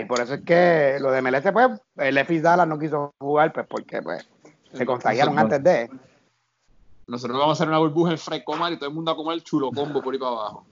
Y 0.01 0.05
por 0.05 0.21
eso 0.21 0.35
es 0.35 0.43
que 0.43 0.99
lo 1.01 1.11
de 1.11 1.21
MLS, 1.21 1.51
pues, 1.53 1.81
el 1.97 2.25
FIS 2.25 2.43
Dallas 2.43 2.69
no 2.69 2.79
quiso 2.79 3.13
jugar, 3.19 3.53
pues, 3.53 3.67
porque 3.69 4.01
pues, 4.03 4.29
se 4.73 4.87
contagiaron 4.87 5.37
antes 5.39 5.63
de. 5.63 5.91
Nosotros 7.09 7.39
vamos 7.39 7.59
a 7.59 7.63
hacer 7.63 7.69
una 7.69 7.79
burbuja 7.79 8.13
en 8.13 8.19
Frecomar 8.19 8.73
y 8.73 8.77
todo 8.77 8.89
el 8.89 8.95
mundo 8.95 9.11
a 9.11 9.17
comer 9.17 9.43
chulo 9.43 9.71
combo 9.73 10.01
por 10.01 10.15
ahí 10.15 10.21
para 10.21 10.33
abajo. 10.33 10.65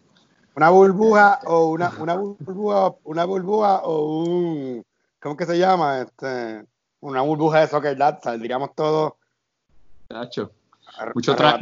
Una 0.55 0.71
burbuja 0.71 1.41
o 1.47 1.71
una, 1.71 1.91
una 1.99 2.15
burbuja, 2.15 2.95
una 3.05 3.25
burbuja 3.25 3.83
o 3.83 4.25
un 4.25 4.85
¿cómo 5.23 5.37
que 5.37 5.47
se 5.47 5.59
llama? 5.59 6.01
Este, 6.01 6.65
una 7.01 7.23
burbuja 7.23 7.61
de 7.61 7.69
soccer 7.69 7.97
dad, 7.97 8.19
saldríamos 8.23 8.75
todos. 8.75 9.15
Chacho. 10.13 10.53
Mucho, 11.15 11.35
tra 11.35 11.59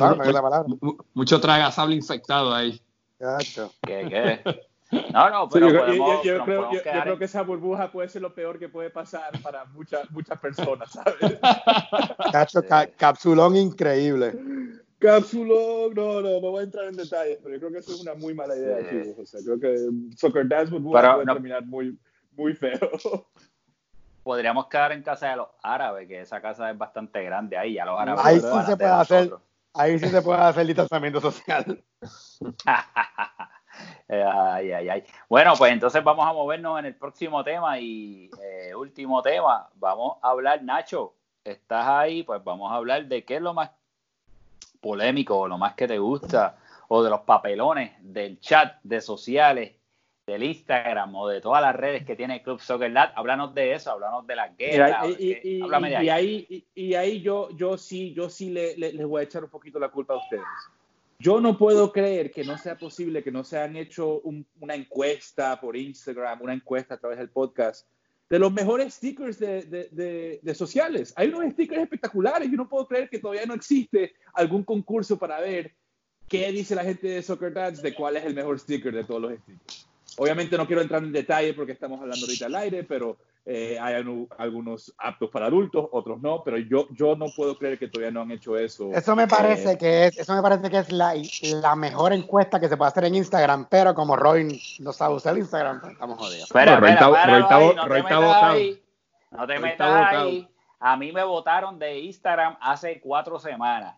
mucho 1.14 1.40
tragasable 1.40 1.94
infectado 1.94 2.52
ahí. 2.52 2.80
Chacho. 3.18 3.72
¿Qué, 3.82 4.06
qué? 4.08 4.60
No, 5.12 5.30
no, 5.30 5.48
pero 5.48 5.68
yo, 6.24 6.44
creo, 6.44 7.18
que 7.18 7.24
esa 7.24 7.42
burbuja 7.42 7.92
puede 7.92 8.08
ser 8.08 8.22
lo 8.22 8.34
peor 8.34 8.58
que 8.58 8.68
puede 8.68 8.90
pasar 8.90 9.40
para 9.40 9.64
muchas 9.66 10.10
muchas 10.10 10.38
personas, 10.40 10.90
¿sabes? 10.90 11.38
Cacho, 12.32 12.60
capsulón 12.96 13.54
increíble. 13.54 14.36
Capsulón, 14.98 15.94
no, 15.94 16.20
no, 16.20 16.40
no 16.40 16.50
voy 16.50 16.60
a 16.60 16.64
entrar 16.64 16.86
en 16.86 16.96
detalles, 16.96 17.38
pero 17.40 17.54
yo 17.54 17.60
creo 17.60 17.72
que 17.72 17.78
eso 17.78 17.92
es 17.92 18.00
una 18.00 18.14
muy 18.14 18.34
mala 18.34 18.56
idea, 18.56 18.78
chicos. 18.90 19.18
O 19.20 19.26
sea, 19.26 19.40
creo 19.44 19.60
que 19.60 19.76
Soccer 20.16 20.48
Dance 20.48 20.72
burbuja 20.72 21.14
puede 21.14 21.26
terminar 21.26 21.64
muy, 21.64 21.96
muy 22.36 22.54
feo. 22.54 22.90
Podríamos 24.22 24.66
quedar 24.66 24.92
en 24.92 25.02
casa 25.02 25.30
de 25.30 25.36
los 25.36 25.48
árabes, 25.62 26.06
que 26.06 26.20
esa 26.20 26.40
casa 26.40 26.70
es 26.70 26.78
bastante 26.78 27.22
grande 27.22 27.56
ahí, 27.56 27.74
ya 27.74 27.84
los 27.84 27.98
árabes. 27.98 28.24
Ahí 28.24 28.40
sí 28.40 28.66
se 28.66 28.76
puede 28.76 28.90
hacer, 28.90 29.34
ahí 29.74 29.98
sí 29.98 30.08
se 30.08 30.22
puede 30.22 30.40
hacer 30.40 30.66
distanciamiento 30.66 31.20
social. 31.20 31.82
Eh, 34.08 34.24
ay, 34.24 34.72
ay, 34.72 34.88
ay. 34.88 35.04
Bueno, 35.28 35.54
pues 35.56 35.72
entonces 35.72 36.02
vamos 36.02 36.26
a 36.26 36.32
movernos 36.32 36.80
en 36.80 36.86
el 36.86 36.96
próximo 36.96 37.44
tema 37.44 37.78
y 37.78 38.28
eh, 38.42 38.74
último 38.74 39.22
tema. 39.22 39.70
Vamos 39.76 40.18
a 40.20 40.30
hablar, 40.30 40.62
Nacho, 40.64 41.14
estás 41.44 41.86
ahí, 41.86 42.24
pues 42.24 42.42
vamos 42.42 42.72
a 42.72 42.74
hablar 42.74 43.06
de 43.06 43.24
qué 43.24 43.36
es 43.36 43.40
lo 43.40 43.54
más 43.54 43.70
polémico 44.80 45.38
o 45.38 45.48
lo 45.48 45.58
más 45.58 45.74
que 45.74 45.86
te 45.86 45.98
gusta 45.98 46.56
o 46.88 47.04
de 47.04 47.10
los 47.10 47.20
papelones 47.20 47.92
del 48.00 48.40
chat 48.40 48.80
de 48.82 49.00
sociales 49.00 49.72
del 50.32 50.44
Instagram 50.44 51.14
o 51.14 51.28
de 51.28 51.40
todas 51.40 51.62
las 51.62 51.74
redes 51.74 52.04
que 52.04 52.16
tiene 52.16 52.42
Club 52.42 52.60
Soccer 52.60 52.90
Lat, 52.90 53.12
háblanos 53.16 53.54
de 53.54 53.74
eso, 53.74 53.90
háblanos 53.90 54.26
de 54.26 54.36
las 54.36 54.56
guerras. 54.56 55.08
Y, 55.18 55.60
ahí. 56.08 56.66
y, 56.74 56.94
ahí, 56.94 57.20
yo, 57.20 57.50
yo 57.56 57.76
sí, 57.76 58.14
yo 58.14 58.30
sí 58.30 58.50
le, 58.50 58.76
les 58.76 59.06
voy 59.06 59.20
a 59.20 59.24
echar 59.24 59.44
un 59.44 59.50
poquito 59.50 59.78
la 59.78 59.88
culpa 59.88 60.14
a 60.14 60.18
ustedes. 60.18 60.44
Yo 61.18 61.38
no 61.40 61.58
puedo 61.58 61.92
creer 61.92 62.30
que 62.30 62.44
no 62.44 62.56
sea 62.56 62.78
posible 62.78 63.22
que 63.22 63.30
no 63.30 63.44
se 63.44 63.58
han 63.58 63.76
hecho 63.76 64.22
una 64.60 64.74
encuesta 64.74 65.60
por 65.60 65.76
Instagram, 65.76 66.40
una 66.40 66.54
encuesta 66.54 66.94
a 66.94 66.98
través 66.98 67.18
del 67.18 67.28
podcast 67.28 67.86
de 68.30 68.38
los 68.38 68.52
mejores 68.52 68.94
stickers 68.94 69.38
de, 69.38 70.40
de, 70.42 70.54
sociales. 70.54 71.12
Hay 71.16 71.28
unos 71.28 71.52
stickers 71.52 71.82
espectaculares. 71.82 72.48
Yo 72.48 72.56
no 72.56 72.68
puedo 72.68 72.86
creer 72.86 73.10
que 73.10 73.18
todavía 73.18 73.44
no 73.44 73.54
existe 73.54 74.14
algún 74.32 74.62
concurso 74.62 75.18
para 75.18 75.40
ver 75.40 75.74
qué 76.28 76.50
dice 76.52 76.76
la 76.76 76.84
gente 76.84 77.08
de 77.08 77.22
Soccer 77.22 77.52
Dads 77.52 77.82
de 77.82 77.92
cuál 77.92 78.16
es 78.16 78.24
el 78.24 78.34
mejor 78.34 78.58
sticker 78.58 78.94
de 78.94 79.04
todos 79.04 79.20
los 79.20 79.32
stickers. 79.40 79.89
Obviamente 80.22 80.58
no 80.58 80.66
quiero 80.66 80.82
entrar 80.82 81.02
en 81.02 81.12
detalle 81.12 81.54
porque 81.54 81.72
estamos 81.72 81.98
hablando 81.98 82.26
ahorita 82.26 82.44
al 82.44 82.54
aire, 82.56 82.84
pero 82.84 83.16
eh, 83.46 83.78
hay 83.80 83.94
algunos 84.36 84.94
aptos 84.98 85.30
para 85.30 85.46
adultos, 85.46 85.88
otros 85.92 86.20
no, 86.20 86.44
pero 86.44 86.58
yo, 86.58 86.88
yo 86.90 87.16
no 87.16 87.24
puedo 87.34 87.56
creer 87.56 87.78
que 87.78 87.88
todavía 87.88 88.10
no 88.10 88.20
han 88.20 88.30
hecho 88.30 88.54
eso. 88.58 88.90
Eso 88.92 89.16
me 89.16 89.26
parece 89.26 89.72
eh, 89.72 89.78
que 89.78 90.06
es, 90.08 90.18
eso 90.18 90.34
me 90.34 90.42
parece 90.42 90.68
que 90.68 90.76
es 90.76 90.92
la, 90.92 91.14
la, 91.62 91.74
mejor 91.74 92.12
encuesta 92.12 92.60
que 92.60 92.68
se 92.68 92.76
puede 92.76 92.90
hacer 92.90 93.04
en 93.04 93.14
Instagram, 93.14 93.66
pero 93.70 93.94
como 93.94 94.14
Roy 94.14 94.60
no 94.80 94.92
sabe 94.92 95.14
usar 95.14 95.38
Instagram, 95.38 95.80
pues, 95.80 95.94
estamos 95.94 96.18
jodidos. 96.18 96.44
Espera, 96.44 96.78
Roy 96.78 96.90
está 96.90 97.08
votado. 97.08 97.74
No 99.30 99.46
te 99.46 99.58
metas 99.58 100.12
ahí. 100.12 100.46
A 100.80 100.98
mí 100.98 101.12
me 101.12 101.24
votaron 101.24 101.78
de 101.78 101.98
Instagram 101.98 102.58
hace 102.60 103.00
cuatro 103.00 103.38
semanas 103.38 103.94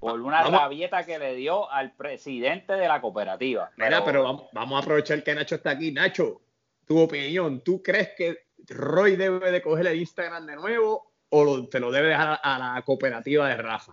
por 0.00 0.18
una 0.20 0.42
rabieta 0.42 1.04
que 1.04 1.18
le 1.18 1.34
dio 1.34 1.70
al 1.70 1.92
presidente 1.92 2.72
de 2.72 2.88
la 2.88 3.00
cooperativa. 3.00 3.70
Mira, 3.76 4.02
pero, 4.04 4.24
vamos, 4.24 4.44
vamos, 4.52 4.80
a 4.80 4.82
aprovechar 4.82 5.22
que 5.22 5.34
Nacho 5.34 5.56
está 5.56 5.70
aquí. 5.70 5.92
Nacho, 5.92 6.40
tu 6.86 6.98
opinión, 6.98 7.60
¿tú 7.60 7.82
crees 7.82 8.10
que 8.16 8.38
Roy 8.68 9.16
debe 9.16 9.50
de 9.50 9.60
coger 9.60 9.86
el 9.86 10.00
Instagram 10.00 10.46
de 10.46 10.56
nuevo 10.56 11.12
o 11.28 11.68
te 11.68 11.78
lo 11.78 11.92
debe 11.92 12.08
dejar 12.08 12.40
a 12.42 12.58
la 12.58 12.82
cooperativa 12.82 13.46
de 13.48 13.56
Rafa? 13.56 13.92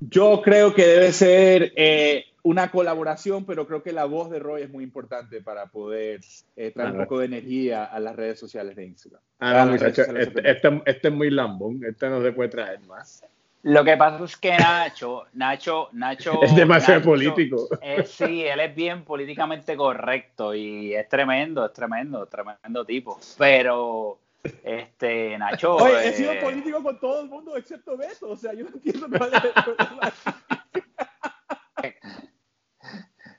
Yo 0.00 0.40
creo 0.42 0.72
que 0.72 0.86
debe 0.86 1.12
ser 1.12 1.72
eh, 1.76 2.24
una 2.42 2.70
colaboración, 2.70 3.44
pero 3.44 3.66
creo 3.66 3.82
que 3.82 3.92
la 3.92 4.06
voz 4.06 4.30
de 4.30 4.38
Roy 4.38 4.62
es 4.62 4.70
muy 4.70 4.82
importante 4.82 5.42
para 5.42 5.66
poder 5.66 6.20
eh, 6.56 6.70
traer 6.70 6.92
un 6.92 6.98
poco 6.98 7.18
de 7.18 7.26
energía 7.26 7.84
a 7.84 8.00
las 8.00 8.16
redes 8.16 8.38
sociales 8.38 8.76
de 8.76 8.86
Instagram. 8.86 9.20
Ah, 9.40 9.64
no, 9.64 9.72
muchachos, 9.72 10.06
este, 10.16 10.50
este, 10.50 10.82
este, 10.86 11.08
es 11.08 11.14
muy 11.14 11.30
lambón, 11.30 11.84
este 11.84 12.08
no 12.08 12.22
se 12.22 12.32
puede 12.32 12.48
traer 12.48 12.80
más. 12.80 13.24
Lo 13.62 13.84
que 13.84 13.96
pasa 13.96 14.24
es 14.24 14.36
que 14.38 14.56
Nacho, 14.56 15.24
Nacho, 15.34 15.90
Nacho. 15.92 16.42
Es 16.42 16.56
demasiado 16.56 17.02
político. 17.02 17.68
sí, 18.06 18.42
él 18.42 18.60
es 18.60 18.74
bien 18.74 19.04
políticamente 19.04 19.76
correcto 19.76 20.54
y 20.54 20.94
es 20.94 21.06
tremendo, 21.08 21.66
es 21.66 21.72
tremendo, 21.72 22.26
tremendo 22.26 22.86
tipo. 22.86 23.20
Pero, 23.36 24.18
este, 24.64 25.36
Nacho. 25.36 25.76
Oye, 25.76 26.08
he 26.08 26.12
sido 26.14 26.32
eh, 26.32 26.40
político 26.40 26.82
con 26.82 26.98
todo 26.98 27.20
el 27.20 27.28
mundo 27.28 27.54
excepto 27.54 27.98
Beto, 27.98 28.30
o 28.30 28.36
sea, 28.36 28.54
yo 28.54 28.64
no 28.64 28.70
entiendo 28.70 29.06
cuál 29.18 29.34
es 29.34 29.44
el 29.44 29.52
problema. 29.52 30.12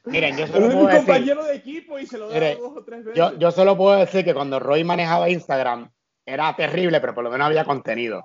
Miren, 0.05 0.37
yo 0.37 0.47
solo 0.47 0.67
puedo 0.71 0.87
decir, 0.87 0.99
compañero 0.99 1.43
de 1.45 1.55
equipo 1.55 1.97
y 1.97 2.05
se 2.05 2.17
lo 2.17 2.29
da 2.29 2.55
dos 2.55 2.77
o 2.77 2.83
tres 2.83 3.05
veces. 3.05 3.17
Yo, 3.17 3.37
yo 3.39 3.51
solo 3.51 3.75
puedo 3.75 3.97
decir 3.97 4.23
que 4.23 4.33
cuando 4.35 4.59
Roy 4.59 4.83
manejaba 4.83 5.29
Instagram 5.29 5.91
era 6.25 6.55
terrible, 6.55 7.01
pero 7.01 7.15
por 7.15 7.23
lo 7.23 7.31
menos 7.31 7.47
había 7.47 7.65
contenido. 7.65 8.23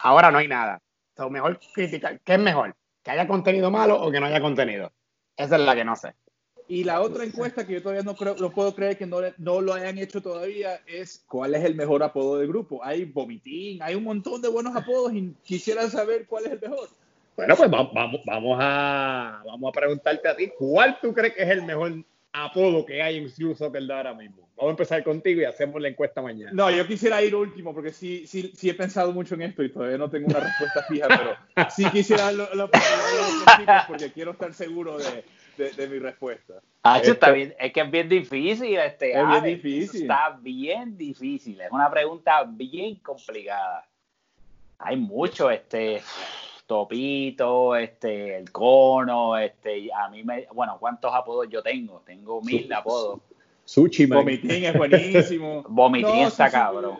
Ahora 0.00 0.30
no 0.30 0.38
hay 0.38 0.46
nada 0.46 0.80
mejor 1.30 1.60
criticar. 1.74 2.20
¿Qué 2.20 2.34
es 2.34 2.38
mejor? 2.38 2.74
¿Que 3.02 3.10
haya 3.10 3.26
contenido 3.26 3.70
malo 3.70 4.00
o 4.00 4.10
que 4.10 4.20
no 4.20 4.26
haya 4.26 4.40
contenido? 4.40 4.92
Esa 5.36 5.56
es 5.56 5.62
la 5.62 5.74
que 5.74 5.84
no 5.84 5.96
sé. 5.96 6.14
Y 6.68 6.84
la 6.84 7.02
otra 7.02 7.24
encuesta 7.24 7.66
que 7.66 7.74
yo 7.74 7.82
todavía 7.82 8.02
no, 8.02 8.14
creo, 8.14 8.36
no 8.36 8.50
puedo 8.50 8.74
creer 8.74 8.96
que 8.96 9.06
no, 9.06 9.18
no, 9.38 9.60
lo 9.60 9.74
hayan 9.74 9.98
hecho 9.98 10.22
todavía 10.22 10.80
es 10.86 11.24
cuál 11.28 11.54
es 11.54 11.64
el 11.64 11.74
mejor 11.74 12.02
apodo 12.02 12.38
del 12.38 12.48
grupo. 12.48 12.82
Hay 12.82 13.04
vomitín, 13.04 13.82
hay 13.82 13.94
un 13.94 14.04
montón 14.04 14.40
de 14.40 14.48
buenos 14.48 14.74
apodos 14.74 15.12
y 15.12 15.34
quisiera 15.44 15.88
saber 15.90 16.26
cuál 16.26 16.46
es 16.46 16.52
el 16.52 16.60
mejor. 16.60 16.88
Bueno, 17.36 17.56
pues 17.56 17.70
vamos, 17.70 17.92
vamos, 18.24 18.58
a, 18.60 19.42
vamos 19.44 19.68
a 19.68 19.72
preguntarte 19.72 20.28
a 20.28 20.36
ti, 20.36 20.50
¿cuál 20.58 20.98
tú 21.00 21.12
crees 21.12 21.34
que 21.34 21.42
es 21.42 21.48
el 21.48 21.62
mejor 21.62 22.04
apodo 22.32 22.84
que 22.86 23.02
hay 23.02 23.18
en 23.18 23.28
Club 23.30 23.56
Soccer 23.56 23.90
ahora 23.92 24.14
mismo. 24.14 24.48
Vamos 24.56 24.70
a 24.70 24.72
empezar 24.72 25.04
contigo 25.04 25.40
y 25.40 25.44
hacemos 25.44 25.80
la 25.80 25.88
encuesta 25.88 26.22
mañana. 26.22 26.52
No, 26.54 26.70
yo 26.70 26.86
quisiera 26.86 27.22
ir 27.22 27.34
último 27.34 27.74
porque 27.74 27.92
sí, 27.92 28.26
sí, 28.26 28.52
sí 28.54 28.70
he 28.70 28.74
pensado 28.74 29.12
mucho 29.12 29.34
en 29.34 29.42
esto 29.42 29.62
y 29.62 29.70
todavía 29.70 29.98
no 29.98 30.08
tengo 30.08 30.28
una 30.28 30.40
respuesta 30.40 30.82
fija, 30.84 31.08
pero 31.08 31.70
sí 31.70 31.84
quisiera 31.90 32.32
lo, 32.32 32.54
lo, 32.54 32.70
porque 33.88 34.12
quiero 34.12 34.32
estar 34.32 34.54
seguro 34.54 34.98
de, 34.98 35.70
de, 35.72 35.88
mi 35.88 35.98
respuesta. 35.98 36.54
Ah, 36.84 37.00
está 37.00 37.32
bien, 37.32 37.54
es 37.58 37.72
que 37.72 37.80
es 37.80 37.90
bien 37.90 38.08
difícil 38.08 38.78
este. 38.78 39.12
Es 39.12 39.28
bien 39.28 39.44
difícil. 39.44 40.02
Está 40.02 40.38
bien 40.40 40.96
difícil, 40.96 41.60
es 41.60 41.70
una 41.70 41.90
pregunta 41.90 42.44
bien 42.44 42.96
complicada. 42.96 43.86
Hay 44.78 44.96
mucho, 44.96 45.50
este 45.50 46.02
Topito, 46.66 47.76
este, 47.76 48.38
el 48.38 48.50
cono, 48.50 49.36
este, 49.36 49.88
a 49.92 50.08
mí 50.08 50.22
me, 50.22 50.46
bueno, 50.54 50.76
¿cuántos 50.78 51.12
apodos 51.12 51.48
yo 51.50 51.62
tengo? 51.62 52.02
Tengo 52.06 52.40
mil 52.42 52.72
apodos. 52.72 53.20
Sushi, 53.64 54.06
Vomitín 54.06 54.64
es 54.64 54.76
buenísimo. 54.76 55.62
Vomitín 55.68 56.26
está 56.26 56.50
cabrón. 56.50 56.98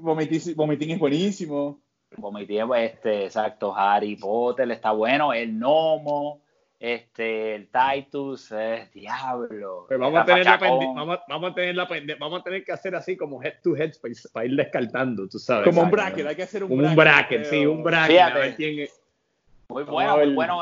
Vomitín, 0.00 0.54
vomitín, 0.56 0.90
es 0.90 0.98
buenísimo. 0.98 1.80
Vomitín, 2.16 2.64
este, 2.76 3.24
exacto, 3.26 3.74
Harry 3.76 4.16
Potter 4.16 4.70
está 4.70 4.90
bueno, 4.92 5.32
el 5.32 5.58
Nomo, 5.58 6.42
este, 6.78 7.54
el 7.54 7.68
Titus, 7.68 8.50
es 8.52 8.92
diablo. 8.92 9.84
Pues 9.86 10.00
vamos, 10.00 10.20
a 10.20 10.24
tener 10.24 10.44
la 10.44 10.56
vamos, 10.56 11.20
vamos, 11.28 11.52
a 11.52 11.54
tener 11.54 11.76
la 11.76 11.88
vamos 12.18 12.40
a 12.40 12.42
tener 12.42 12.64
que 12.64 12.72
hacer 12.72 12.94
así 12.96 13.16
como 13.16 13.42
head 13.42 13.54
to 13.62 13.76
head 13.76 13.92
para, 14.32 14.46
ir 14.46 14.56
descartando, 14.56 15.28
tú 15.28 15.38
sabes. 15.38 15.64
Como 15.64 15.82
un 15.82 15.90
bracket, 15.90 16.26
hay 16.26 16.36
que 16.36 16.42
hacer 16.42 16.64
un, 16.64 16.72
un 16.72 16.96
bracket. 16.96 17.44
sí, 17.44 17.64
un 17.64 17.82
bracket. 17.82 18.56
Fíjate. 18.56 19.01
Muy 19.68 19.84
bueno, 19.84 20.16
muy 20.18 20.34
bueno, 20.34 20.60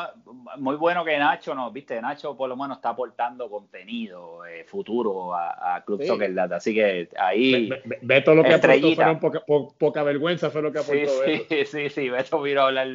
muy 0.59 0.77
bueno 0.77 1.05
que 1.05 1.19
Nacho 1.19 1.55
nos, 1.55 1.73
viste, 1.73 2.01
Nacho 2.01 2.37
por 2.37 2.49
lo 2.49 2.57
menos 2.57 2.77
está 2.79 2.91
aportando 2.91 3.51
contenido 3.51 4.47
eh, 4.47 4.65
futuro 4.65 5.35
a, 5.35 5.83
Club 5.85 6.05
Soccer 6.05 6.33
Data, 6.33 6.57
así 6.57 6.75
que 6.75 7.09
ahí 7.19 7.69
ve, 8.03 8.21
todo 8.23 8.37
lo 8.37 8.45
que 8.45 8.55
aportó, 8.55 8.95
fueron 8.95 9.19
poca, 9.19 9.43
poca, 9.79 10.03
vergüenza 10.03 10.51
fue 10.51 10.63
lo 10.63 10.71
que 10.71 10.79
aportó. 10.79 11.11
Sí, 11.25 11.43
sí, 11.49 11.65
sí, 11.65 11.89
sí, 11.89 12.09
Beto 12.09 12.41
vino 12.41 12.61
a 12.61 12.67
hablar, 12.67 12.89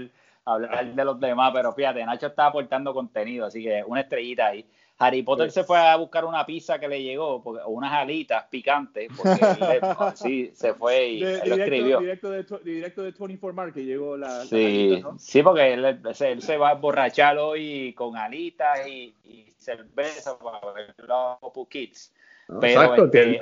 a 0.45 0.53
hablar 0.53 0.93
de 0.93 1.05
los 1.05 1.19
demás, 1.19 1.51
pero 1.53 1.73
fíjate, 1.73 2.05
Nacho 2.05 2.27
está 2.27 2.47
aportando 2.47 2.93
contenido, 2.93 3.45
así 3.45 3.61
que 3.61 3.83
una 3.85 4.01
estrellita 4.01 4.47
ahí. 4.47 4.65
Harry 4.97 5.23
Potter 5.23 5.51
se 5.51 5.63
fue 5.63 5.77
a 5.77 5.95
buscar 5.97 6.23
una 6.23 6.45
pizza 6.45 6.79
que 6.79 6.87
le 6.87 7.03
llegó, 7.03 7.35
o 7.43 7.69
unas 7.69 7.91
alitas 7.91 8.45
picantes, 8.49 9.09
porque 9.15 9.39
sí, 10.15 10.51
se 10.53 10.73
fue 10.73 11.07
y 11.07 11.19
lo 11.19 11.55
escribió. 11.55 11.99
Directo 11.99 12.29
de, 12.29 12.45
directo 12.63 13.03
de 13.03 13.11
24 13.11 13.53
Mar 13.53 13.73
que 13.73 13.83
llegó 13.83 14.15
la. 14.15 14.45
Sí, 14.45 15.03
sí 15.17 15.43
porque 15.43 15.73
él, 15.73 15.99
se 16.13 16.57
va 16.57 16.69
a 16.69 16.73
borrachar 16.75 17.37
hoy 17.37 17.93
con 17.93 18.15
alitas 18.15 18.87
y, 18.87 19.13
y 19.25 19.53
cerveza 19.57 20.37
para 20.39 20.71
ver 20.71 20.95
los 20.97 21.67
Kids. 21.69 22.13
Exacto, 22.47 23.05
este, 23.05 23.39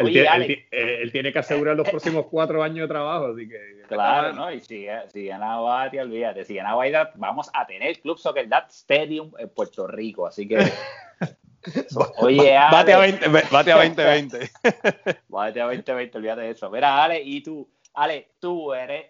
él, 0.71 1.11
tiene 1.11 1.33
que 1.33 1.39
asegurar 1.39 1.75
los 1.75 1.89
próximos 1.89 2.27
cuatro 2.27 2.63
años 2.63 2.87
de 2.87 2.87
trabajo, 2.87 3.33
así 3.33 3.49
que... 3.49 3.83
Claro, 3.89 4.31
¿no? 4.31 4.49
Y 4.49 4.61
si, 4.61 4.87
si 5.11 5.25
gana 5.25 5.57
Bati, 5.57 5.99
olvídate, 5.99 6.45
si 6.45 6.55
gana 6.55 6.73
Bati, 6.73 7.09
vamos 7.15 7.49
a 7.53 7.67
tener 7.67 7.99
Club 7.99 8.17
Soccer 8.17 8.47
That 8.47 8.69
Stadium 8.69 9.33
en 9.37 9.49
Puerto 9.49 9.87
Rico, 9.87 10.25
así 10.25 10.47
que 10.47 10.57
Oye, 12.17 12.57
Ale. 12.57 12.71
Bate 12.71 12.93
a 12.93 12.99
20, 12.99 13.27
bate 13.51 13.71
a 13.71 13.75
2020. 13.75 14.51
bate 15.29 15.61
a 15.61 15.65
2020, 15.65 16.17
olvídate 16.17 16.41
de 16.41 16.49
eso. 16.51 16.69
Mira, 16.69 17.03
Ale, 17.03 17.21
y 17.21 17.41
tú, 17.41 17.69
Ale, 17.93 18.31
tú 18.39 18.73
eres, 18.73 19.05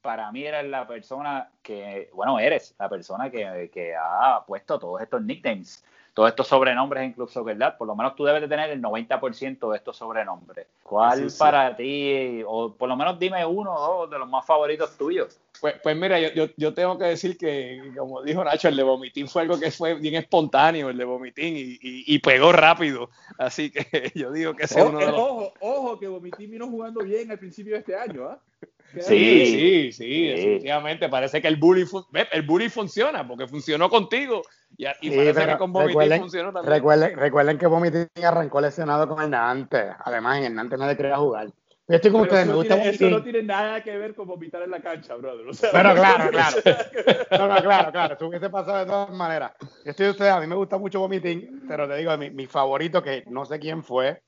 para 0.00 0.30
mí 0.32 0.44
eres 0.44 0.66
la 0.66 0.86
persona 0.86 1.50
que, 1.62 2.10
bueno, 2.12 2.38
eres 2.38 2.74
la 2.78 2.88
persona 2.88 3.30
que, 3.30 3.70
que 3.72 3.94
ha 3.94 4.44
puesto 4.46 4.78
todos 4.78 5.00
estos 5.00 5.22
nicknames 5.22 5.84
todos 6.14 6.28
estos 6.28 6.46
sobrenombres 6.46 7.02
en 7.02 7.12
Club 7.12 7.28
Soccer 7.28 7.58
por 7.76 7.88
lo 7.88 7.96
menos 7.96 8.14
tú 8.14 8.24
debes 8.24 8.40
de 8.40 8.48
tener 8.48 8.70
el 8.70 8.80
90% 8.80 9.70
de 9.70 9.76
estos 9.76 9.96
sobrenombres. 9.96 10.66
¿Cuál 10.84 11.26
para 11.36 11.76
ti, 11.76 12.40
o 12.46 12.72
por 12.72 12.88
lo 12.88 12.96
menos 12.96 13.18
dime 13.18 13.44
uno 13.44 13.74
o 13.74 14.00
dos 14.00 14.10
de 14.10 14.18
los 14.20 14.28
más 14.28 14.46
favoritos 14.46 14.96
tuyos? 14.96 15.40
Pues, 15.60 15.74
pues 15.82 15.96
mira, 15.96 16.20
yo, 16.20 16.46
yo, 16.56 16.74
tengo 16.74 16.96
que 16.98 17.04
decir 17.06 17.36
que, 17.36 17.92
como 17.96 18.22
dijo 18.22 18.44
Nacho, 18.44 18.68
el 18.68 18.76
de 18.76 18.82
Vomitín 18.82 19.28
fue 19.28 19.42
algo 19.42 19.58
que 19.58 19.70
fue 19.70 19.94
bien 19.94 20.14
espontáneo, 20.14 20.90
el 20.90 20.98
de 20.98 21.04
Vomitín, 21.04 21.56
y, 21.56 21.78
y, 21.80 22.18
pegó 22.20 22.52
rápido. 22.52 23.10
Así 23.38 23.70
que 23.70 24.12
yo 24.14 24.30
digo 24.30 24.54
que 24.54 24.64
ese 24.64 24.80
es 24.80 24.86
uno 24.86 24.98
de 24.98 25.06
los... 25.06 25.14
Ojo, 25.16 25.52
ojo, 25.60 25.98
que 25.98 26.06
Vomitín 26.06 26.50
vino 26.50 26.68
jugando 26.68 27.02
bien 27.02 27.30
al 27.30 27.38
principio 27.38 27.72
de 27.74 27.80
este 27.80 27.96
año, 27.96 28.28
¿ah? 28.28 28.38
Sí, 29.00 29.46
sí, 29.46 29.92
sí, 29.92 30.26
definitivamente. 30.26 31.08
Parece 31.08 31.40
que 31.40 31.48
el 31.48 31.56
bullying, 31.56 31.86
el 32.32 32.42
bullying 32.42 32.70
funciona 32.70 33.26
porque 33.26 33.46
funcionó 33.46 33.88
contigo 33.88 34.42
y, 34.76 34.84
parece 35.10 35.46
que 35.46 35.56
con 35.56 35.72
Vomiting 35.72 36.20
funcionó 36.20 36.52
también. 36.52 36.74
Recuerden, 36.74 37.16
recuerden 37.18 37.58
que 37.58 37.66
Vomiting 37.66 38.06
arrancó 38.24 38.60
lesionado 38.60 39.08
con 39.08 39.22
el 39.22 39.30
Nantes. 39.30 39.86
Además, 40.04 40.38
en 40.38 40.44
el 40.44 40.54
Nantes 40.54 40.78
nadie 40.78 40.96
quería 40.96 41.16
jugar. 41.16 41.48
Yo 41.86 41.96
estoy 41.96 42.12
con 42.12 42.22
ustedes, 42.22 42.46
me 42.46 42.54
gusta 42.54 42.82
Eso 42.82 43.10
no 43.10 43.22
tiene 43.22 43.42
nada 43.42 43.82
que 43.82 43.94
ver 43.98 44.14
con 44.14 44.26
vomitar 44.26 44.62
en 44.62 44.70
la 44.70 44.80
cancha, 44.80 45.16
brother. 45.16 45.44
pero 45.70 45.94
claro, 45.94 46.30
claro. 46.30 46.56
No, 47.30 47.48
no, 47.48 47.56
claro, 47.62 47.92
claro. 47.92 48.14
Eso 48.14 48.26
hubiese 48.26 48.48
pasado 48.48 48.78
de 48.78 48.86
todas 48.86 49.10
maneras. 49.10 49.52
Yo 49.84 49.90
estoy 49.90 50.08
ustedes, 50.08 50.32
a 50.32 50.40
mí 50.40 50.46
me 50.46 50.54
gusta 50.54 50.78
mucho 50.78 51.00
Vomiting, 51.00 51.64
pero 51.68 51.86
te 51.86 51.96
digo, 51.96 52.16
mi, 52.16 52.30
mi 52.30 52.46
favorito, 52.46 53.02
que 53.02 53.24
no 53.26 53.44
sé 53.44 53.58
quién 53.58 53.84
fue, 53.84 54.22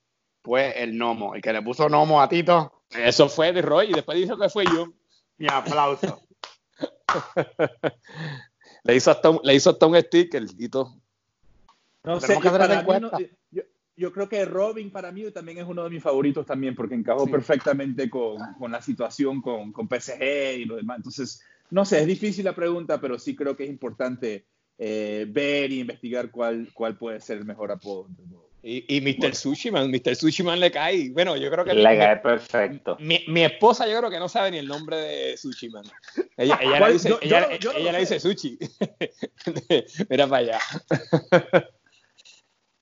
fue 0.46 0.80
el 0.80 0.96
Nomo. 0.96 1.34
El 1.34 1.42
que 1.42 1.52
le 1.52 1.60
puso 1.60 1.88
Nomo 1.88 2.22
a 2.22 2.28
Tito. 2.28 2.72
Eso 2.90 3.28
fue 3.28 3.52
de 3.52 3.62
Roy 3.62 3.90
y 3.90 3.94
después 3.94 4.16
dijo 4.16 4.38
que 4.38 4.48
fue 4.48 4.64
yo. 4.64 4.92
Mi 5.38 5.48
aplauso. 5.50 6.22
le, 8.84 8.94
hizo 8.94 9.10
hasta 9.10 9.30
un, 9.30 9.40
le 9.42 9.56
hizo 9.56 9.70
hasta 9.70 9.86
un 9.86 10.00
sticker 10.00 10.44
y 10.56 10.68
todo. 10.68 10.94
No 12.04 12.20
sé, 12.20 12.38
para 12.40 12.82
mí 12.82 13.00
no, 13.00 13.10
yo, 13.50 13.62
yo, 13.96 14.12
creo 14.12 14.28
que 14.28 14.44
Robin 14.44 14.92
para 14.92 15.10
mí 15.10 15.28
también 15.32 15.58
es 15.58 15.64
uno 15.66 15.82
de 15.82 15.90
mis 15.90 16.02
favoritos 16.02 16.46
también 16.46 16.76
porque 16.76 16.94
encajó 16.94 17.26
perfectamente 17.26 18.08
con, 18.08 18.36
con, 18.56 18.70
la 18.70 18.80
situación 18.80 19.42
con, 19.42 19.72
con, 19.72 19.88
PSG 19.88 20.58
y 20.58 20.64
lo 20.64 20.76
demás. 20.76 20.98
Entonces, 20.98 21.42
no 21.70 21.84
sé, 21.84 22.02
es 22.02 22.06
difícil 22.06 22.44
la 22.44 22.54
pregunta, 22.54 23.00
pero 23.00 23.18
sí 23.18 23.34
creo 23.34 23.56
que 23.56 23.64
es 23.64 23.70
importante 23.70 24.46
eh, 24.78 25.26
ver 25.28 25.72
e 25.72 25.76
investigar 25.76 26.30
cuál, 26.30 26.70
cuál 26.72 26.96
puede 26.96 27.20
ser 27.20 27.38
el 27.38 27.44
mejor 27.44 27.72
apodo. 27.72 28.06
Y, 28.68 28.96
y 28.96 29.00
Mr. 29.00 29.32
Sushiman, 29.32 29.92
Mr. 29.92 30.16
Sushiman 30.16 30.58
le 30.58 30.72
cae. 30.72 31.10
Bueno, 31.10 31.36
yo 31.36 31.48
creo 31.52 31.64
que. 31.64 31.72
Le 31.72 31.96
cae 31.96 32.16
perfecto. 32.16 32.96
Mi, 32.98 33.24
mi, 33.28 33.44
esposa, 33.44 33.86
yo 33.86 33.96
creo 33.98 34.10
que 34.10 34.18
no 34.18 34.28
sabe 34.28 34.50
ni 34.50 34.58
el 34.58 34.66
nombre 34.66 34.96
de 34.96 35.36
Sushiman. 35.36 35.84
Ella, 36.36 36.58
ella 36.60 36.80
le 36.80 36.92
dice, 36.94 37.14
ella, 37.22 37.46
ella 37.76 37.92
le 37.92 37.98
dice 38.00 38.18
Sushi. 38.18 38.58
Mira 40.10 40.26
para 40.26 40.38
allá. 40.38 40.58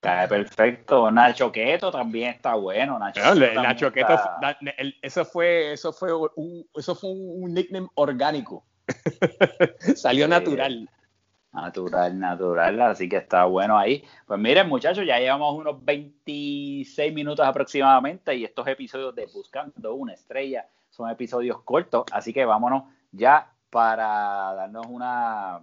Cae 0.00 0.26
perfecto. 0.26 1.10
Nacho 1.10 1.52
Queto 1.52 1.90
también 1.90 2.30
está 2.30 2.54
bueno. 2.54 2.98
Nacho, 2.98 3.20
Nacho 3.34 3.92
Queto, 3.92 4.18
eso 5.02 5.26
fue, 5.26 5.74
eso 5.74 5.92
fue 5.92 6.14
un, 6.14 6.66
eso 6.74 6.94
fue 6.94 7.10
un 7.10 7.52
nickname 7.52 7.88
orgánico. 7.94 8.64
Salió 9.96 10.26
natural. 10.28 10.88
Natural, 11.54 12.18
natural, 12.18 12.80
así 12.80 13.08
que 13.08 13.18
está 13.18 13.44
bueno 13.44 13.78
ahí. 13.78 14.04
Pues 14.26 14.40
miren, 14.40 14.68
muchachos, 14.68 15.06
ya 15.06 15.20
llevamos 15.20 15.54
unos 15.54 15.84
26 15.84 17.14
minutos 17.14 17.46
aproximadamente 17.46 18.34
y 18.34 18.44
estos 18.44 18.66
episodios 18.66 19.14
de 19.14 19.26
Buscando 19.32 19.94
una 19.94 20.14
estrella 20.14 20.68
son 20.90 21.08
episodios 21.10 21.62
cortos, 21.62 22.06
así 22.10 22.32
que 22.32 22.44
vámonos 22.44 22.84
ya 23.12 23.52
para 23.70 24.52
darnos 24.54 24.86
una, 24.88 25.60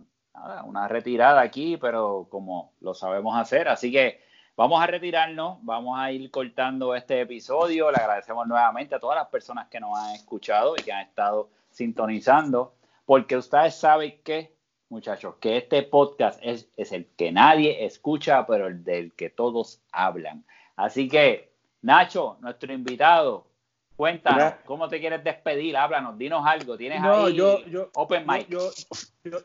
una 0.64 0.88
retirada 0.88 1.42
aquí, 1.42 1.76
pero 1.76 2.26
como 2.30 2.72
lo 2.80 2.94
sabemos 2.94 3.38
hacer, 3.38 3.68
así 3.68 3.92
que 3.92 4.22
vamos 4.56 4.82
a 4.82 4.88
retirarnos, 4.88 5.58
vamos 5.62 6.00
a 6.00 6.10
ir 6.14 6.32
cortando 6.32 6.96
este 6.96 7.20
episodio. 7.20 7.92
Le 7.92 7.98
agradecemos 7.98 8.48
nuevamente 8.48 8.96
a 8.96 9.00
todas 9.00 9.18
las 9.18 9.28
personas 9.28 9.68
que 9.68 9.82
nos 9.82 10.00
han 10.00 10.16
escuchado 10.16 10.74
y 10.78 10.84
que 10.84 10.94
han 10.94 11.06
estado 11.06 11.50
sintonizando, 11.70 12.76
porque 13.06 13.36
ustedes 13.36 13.76
saben 13.76 14.22
que 14.24 14.61
muchachos, 14.92 15.36
que 15.40 15.58
este 15.58 15.84
podcast 15.84 16.40
es, 16.44 16.70
es, 16.76 16.92
el 16.92 17.08
que 17.18 17.32
nadie 17.32 17.86
escucha, 17.86 18.46
pero 18.46 18.68
el 18.68 18.84
del 18.84 19.14
que 19.14 19.30
todos 19.30 19.82
hablan. 19.92 20.44
Así 20.76 21.08
que, 21.08 21.50
Nacho, 21.82 22.38
nuestro 22.42 22.72
invitado, 22.74 23.48
cuéntanos, 23.96 24.54
¿cómo 24.66 24.90
te 24.90 25.00
quieres 25.00 25.24
despedir? 25.24 25.78
Háblanos, 25.78 26.18
dinos 26.18 26.44
algo, 26.46 26.78
tienes 26.78 27.02
ahí 27.02 27.34
yo, 27.34 27.66
yo, 27.66 27.90
Open 27.96 28.26
Mic. 28.28 28.48
Yo, 28.50 28.70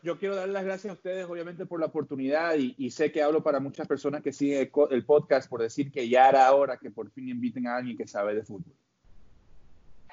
yo, 0.03 0.17
quiero 0.17 0.35
dar 0.35 0.49
las 0.49 0.65
gracias 0.65 0.91
a 0.91 0.95
ustedes, 0.95 1.25
obviamente, 1.25 1.65
por 1.65 1.79
la 1.79 1.85
oportunidad 1.85 2.55
y, 2.55 2.75
y 2.77 2.91
sé 2.91 3.11
que 3.11 3.23
hablo 3.23 3.41
para 3.41 3.59
muchas 3.59 3.87
personas 3.87 4.21
que 4.21 4.33
siguen 4.33 4.59
el, 4.59 4.71
el 4.91 5.05
podcast 5.05 5.49
por 5.49 5.61
decir 5.61 5.91
que 5.91 6.09
ya 6.09 6.29
era 6.29 6.53
hora 6.53 6.77
que 6.77 6.91
por 6.91 7.09
fin 7.11 7.29
inviten 7.29 7.67
a 7.67 7.77
alguien 7.77 7.95
que 7.95 8.07
sabe 8.07 8.35
de 8.35 8.43
fútbol. 8.43 8.75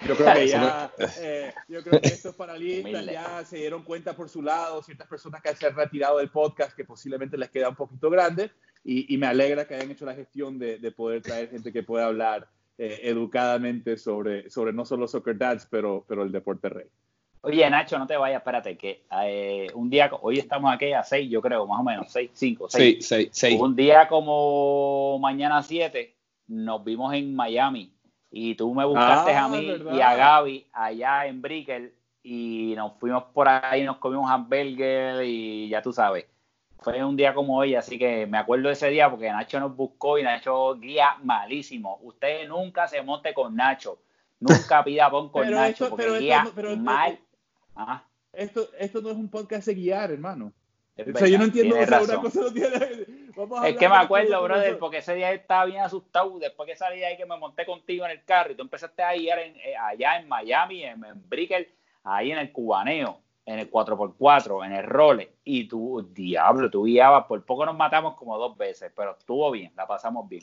Yo 0.06 0.16
creo 0.16 0.34
que 0.34 0.48
ya, 0.48 0.92
eh, 1.18 1.54
yo 1.68 1.82
creo 1.82 2.00
que 2.00 2.08
estos 2.08 2.34
panelistas 2.34 3.06
ya 3.06 3.44
se 3.44 3.58
dieron 3.58 3.82
cuenta 3.84 4.14
por 4.14 4.28
su 4.28 4.42
lado, 4.42 4.82
ciertas 4.82 5.08
personas 5.08 5.40
que 5.40 5.54
se 5.54 5.66
han 5.66 5.76
retirado 5.76 6.18
del 6.18 6.30
podcast, 6.30 6.76
que 6.76 6.84
posiblemente 6.84 7.38
les 7.38 7.50
queda 7.50 7.68
un 7.68 7.76
poquito 7.76 8.10
grande, 8.10 8.50
y, 8.82 9.16
me 9.16 9.26
alegra 9.26 9.66
que 9.66 9.74
hayan 9.74 9.90
hecho 9.90 10.04
la 10.04 10.14
gestión 10.14 10.58
de, 10.58 10.92
poder 10.92 11.22
traer 11.22 11.48
gente 11.50 11.72
que 11.72 11.82
pueda 11.82 12.06
hablar 12.06 12.48
eh, 12.76 13.00
educadamente 13.04 13.96
sobre, 13.96 14.50
sobre 14.50 14.72
no 14.72 14.84
solo 14.84 15.08
Soccer 15.08 15.38
Dads, 15.38 15.66
pero, 15.70 16.04
pero 16.06 16.22
el 16.22 16.32
deporte 16.32 16.68
rey. 16.68 16.86
Oye, 17.40 17.68
Nacho, 17.70 17.98
no 17.98 18.06
te 18.06 18.16
vayas, 18.16 18.38
espérate, 18.38 18.76
que 18.76 19.04
eh, 19.22 19.68
un 19.74 19.88
día, 19.88 20.10
hoy 20.20 20.38
estamos 20.38 20.74
aquí 20.74 20.92
a 20.92 21.02
6, 21.02 21.30
yo 21.30 21.40
creo, 21.40 21.66
más 21.66 21.80
o 21.80 21.84
menos, 21.84 22.10
6, 22.10 22.30
5, 22.32 22.70
6. 22.70 23.06
6, 23.06 23.28
6. 23.30 23.60
Un 23.60 23.76
día 23.76 24.08
como 24.08 25.18
mañana 25.18 25.62
7, 25.62 26.14
nos 26.48 26.84
vimos 26.84 27.14
en 27.14 27.34
Miami 27.34 27.93
y 28.36 28.56
tú 28.56 28.74
me 28.74 28.84
buscaste 28.84 29.32
a 29.32 29.44
ah, 29.44 29.48
mí 29.48 29.72
y 29.92 30.00
a 30.00 30.16
Gaby 30.16 30.66
allá 30.72 31.26
en 31.26 31.40
Brickell 31.40 31.94
y 32.20 32.74
nos 32.76 32.94
fuimos 32.98 33.22
por 33.32 33.46
ahí, 33.48 33.84
nos 33.84 33.98
comimos 33.98 34.28
hamburger 34.28 35.24
y 35.24 35.68
ya 35.68 35.80
tú 35.80 35.92
sabes. 35.92 36.26
Fue 36.80 37.04
un 37.04 37.16
día 37.16 37.32
como 37.32 37.56
hoy, 37.56 37.76
así 37.76 37.96
que 37.96 38.26
me 38.26 38.36
acuerdo 38.36 38.66
de 38.66 38.72
ese 38.72 38.88
día 38.88 39.08
porque 39.08 39.30
Nacho 39.30 39.60
nos 39.60 39.76
buscó 39.76 40.18
y 40.18 40.24
Nacho 40.24 40.74
guía 40.74 41.16
malísimo. 41.22 42.00
Usted 42.02 42.48
nunca 42.48 42.88
se 42.88 43.02
monte 43.02 43.32
con 43.32 43.54
Nacho, 43.54 44.00
nunca 44.40 44.82
pida 44.84 45.08
pon 45.12 45.28
con 45.28 45.48
Nacho 45.48 45.90
porque 45.90 46.18
guía 46.18 46.44
mal. 46.76 47.20
Esto, 48.32 48.66
esto 48.80 49.00
no 49.00 49.10
es 49.10 49.16
un 49.16 49.28
podcast 49.28 49.68
de 49.68 49.74
guiar, 49.74 50.10
hermano. 50.10 50.52
O 50.96 51.18
sea, 51.18 51.28
yo 51.28 51.38
no 51.38 51.44
entiendo, 51.44 51.78
o 51.78 51.86
sea, 51.86 52.02
una 52.02 52.20
cosa 52.20 52.40
no 52.40 52.52
tiene 52.52 52.68
es 53.66 53.76
que 53.76 53.88
me 53.88 53.96
acuerdo, 53.96 54.42
brother, 54.42 54.78
porque 54.78 54.98
ese 54.98 55.14
día 55.14 55.32
estaba 55.32 55.64
bien 55.64 55.82
asustado. 55.82 56.38
Después 56.38 56.68
que 56.68 56.76
salí 56.76 57.00
de 57.00 57.06
ahí, 57.06 57.16
que 57.16 57.26
me 57.26 57.36
monté 57.36 57.66
contigo 57.66 58.04
en 58.04 58.12
el 58.12 58.24
carro 58.24 58.52
y 58.52 58.54
tú 58.54 58.62
empezaste 58.62 59.02
a 59.02 59.16
ir 59.16 59.30
eh, 59.30 59.74
allá 59.76 60.18
en 60.18 60.28
Miami, 60.28 60.84
en, 60.84 61.04
en 61.04 61.28
Brickell, 61.28 61.68
ahí 62.04 62.30
en 62.30 62.38
el 62.38 62.52
cubaneo, 62.52 63.20
en 63.44 63.58
el 63.58 63.70
4x4, 63.70 64.66
en 64.66 64.72
el 64.72 64.84
role. 64.84 65.32
Y 65.42 65.66
tú, 65.66 66.08
diablo, 66.12 66.70
tú 66.70 66.84
guiabas. 66.84 67.26
Por 67.26 67.44
poco 67.44 67.66
nos 67.66 67.76
matamos 67.76 68.14
como 68.14 68.38
dos 68.38 68.56
veces, 68.56 68.92
pero 68.96 69.16
estuvo 69.18 69.50
bien, 69.50 69.72
la 69.76 69.86
pasamos 69.86 70.28
bien. 70.28 70.42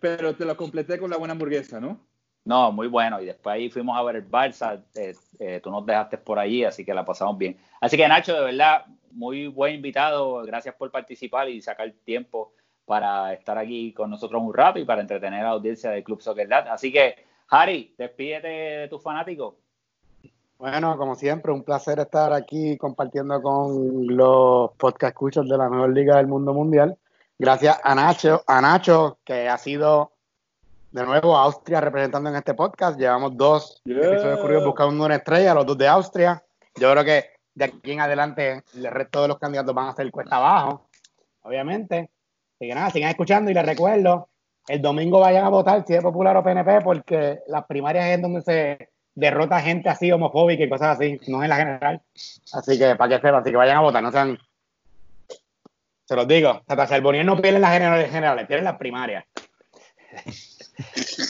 Pero, 0.00 0.34
te 0.34 0.44
lo 0.44 0.56
completé 0.56 0.98
con 0.98 1.10
la 1.10 1.16
buena 1.16 1.32
hamburguesa, 1.32 1.80
¿no? 1.80 2.00
No, 2.44 2.72
muy 2.72 2.88
bueno. 2.88 3.20
Y 3.20 3.26
después 3.26 3.54
ahí 3.54 3.70
fuimos 3.70 3.96
a 3.96 4.02
ver 4.02 4.16
el 4.16 4.30
Barça. 4.30 4.82
Eh, 4.94 5.14
eh, 5.38 5.60
tú 5.62 5.70
nos 5.70 5.84
dejaste 5.84 6.18
por 6.18 6.38
allí, 6.38 6.64
así 6.64 6.84
que 6.84 6.94
la 6.94 7.04
pasamos 7.04 7.36
bien. 7.38 7.58
Así 7.80 7.96
que 7.96 8.08
Nacho, 8.08 8.34
de 8.34 8.40
verdad, 8.40 8.86
muy 9.12 9.46
buen 9.46 9.74
invitado. 9.74 10.42
Gracias 10.44 10.74
por 10.74 10.90
participar 10.90 11.48
y 11.48 11.60
sacar 11.60 11.90
tiempo 12.04 12.52
para 12.84 13.32
estar 13.32 13.56
aquí 13.56 13.92
con 13.92 14.10
nosotros 14.10 14.42
un 14.42 14.52
rato 14.52 14.78
y 14.78 14.84
para 14.84 15.00
entretener 15.00 15.40
a 15.40 15.44
la 15.44 15.50
audiencia 15.50 15.90
del 15.90 16.02
Club 16.02 16.20
Soccer 16.20 16.52
Así 16.52 16.92
que, 16.92 17.24
Harry, 17.48 17.94
despídete 17.96 18.48
de 18.48 18.88
tus 18.88 19.02
fanáticos. 19.02 19.54
Bueno, 20.58 20.98
como 20.98 21.14
siempre, 21.14 21.52
un 21.52 21.62
placer 21.62 22.00
estar 22.00 22.32
aquí 22.32 22.76
compartiendo 22.76 23.40
con 23.40 24.06
los 24.08 24.72
podcast 24.72 25.12
escuchos 25.12 25.48
de 25.48 25.56
la 25.56 25.70
mejor 25.70 25.90
liga 25.90 26.16
del 26.16 26.26
mundo 26.26 26.52
mundial. 26.52 26.98
Gracias 27.38 27.80
a 27.82 27.94
Nacho, 27.94 28.42
a 28.46 28.60
Nacho, 28.60 29.18
que 29.24 29.48
ha 29.48 29.56
sido 29.56 30.12
de 30.92 31.06
nuevo 31.06 31.36
Austria 31.36 31.80
representando 31.80 32.30
en 32.30 32.36
este 32.36 32.54
podcast. 32.54 32.98
Llevamos 32.98 33.36
dos 33.36 33.80
episodios 33.84 34.40
curiosos 34.40 34.66
buscando 34.66 35.04
una 35.04 35.16
estrella, 35.16 35.54
los 35.54 35.66
dos 35.66 35.78
de 35.78 35.88
Austria. 35.88 36.42
Yo 36.76 36.90
creo 36.90 37.04
que 37.04 37.24
de 37.54 37.64
aquí 37.64 37.92
en 37.92 38.00
adelante 38.00 38.64
el 38.74 38.90
resto 38.90 39.22
de 39.22 39.28
los 39.28 39.38
candidatos 39.38 39.74
van 39.74 39.88
a 39.88 39.94
ser 39.94 40.10
cuesta 40.10 40.36
abajo, 40.36 40.88
obviamente. 41.42 42.10
Así 42.56 42.68
que 42.68 42.74
nada, 42.74 42.90
sigan 42.90 43.10
escuchando 43.10 43.50
y 43.50 43.54
les 43.54 43.64
recuerdo, 43.64 44.28
el 44.68 44.82
domingo 44.82 45.20
vayan 45.20 45.44
a 45.44 45.48
votar 45.48 45.84
si 45.86 45.94
es 45.94 46.02
popular 46.02 46.36
o 46.36 46.42
PNP 46.42 46.80
porque 46.82 47.40
las 47.46 47.64
primarias 47.66 48.06
es 48.06 48.20
donde 48.20 48.42
se 48.42 48.90
derrota 49.14 49.60
gente 49.60 49.88
así 49.88 50.10
homofóbica 50.10 50.64
y 50.64 50.68
cosas 50.68 50.96
así, 50.96 51.20
no 51.28 51.42
en 51.42 51.50
la 51.50 51.56
general. 51.56 52.02
Así 52.52 52.78
que 52.78 52.96
para 52.96 53.08
que 53.08 53.26
sepan, 53.26 53.42
así 53.42 53.50
que 53.50 53.56
vayan 53.56 53.78
a 53.78 53.80
votar, 53.80 54.02
no 54.02 54.10
sean... 54.10 54.38
Se 56.04 56.16
los 56.16 56.26
digo, 56.26 56.60
hasta 56.66 56.96
el 56.96 57.02
Boniel 57.02 57.24
no 57.24 57.36
pierde 57.36 57.56
en 57.56 57.62
las 57.62 57.72
generales, 57.72 58.10
generales 58.10 58.46
pierde 58.48 58.58
en 58.58 58.64
las 58.64 58.78
primarias. 58.78 59.24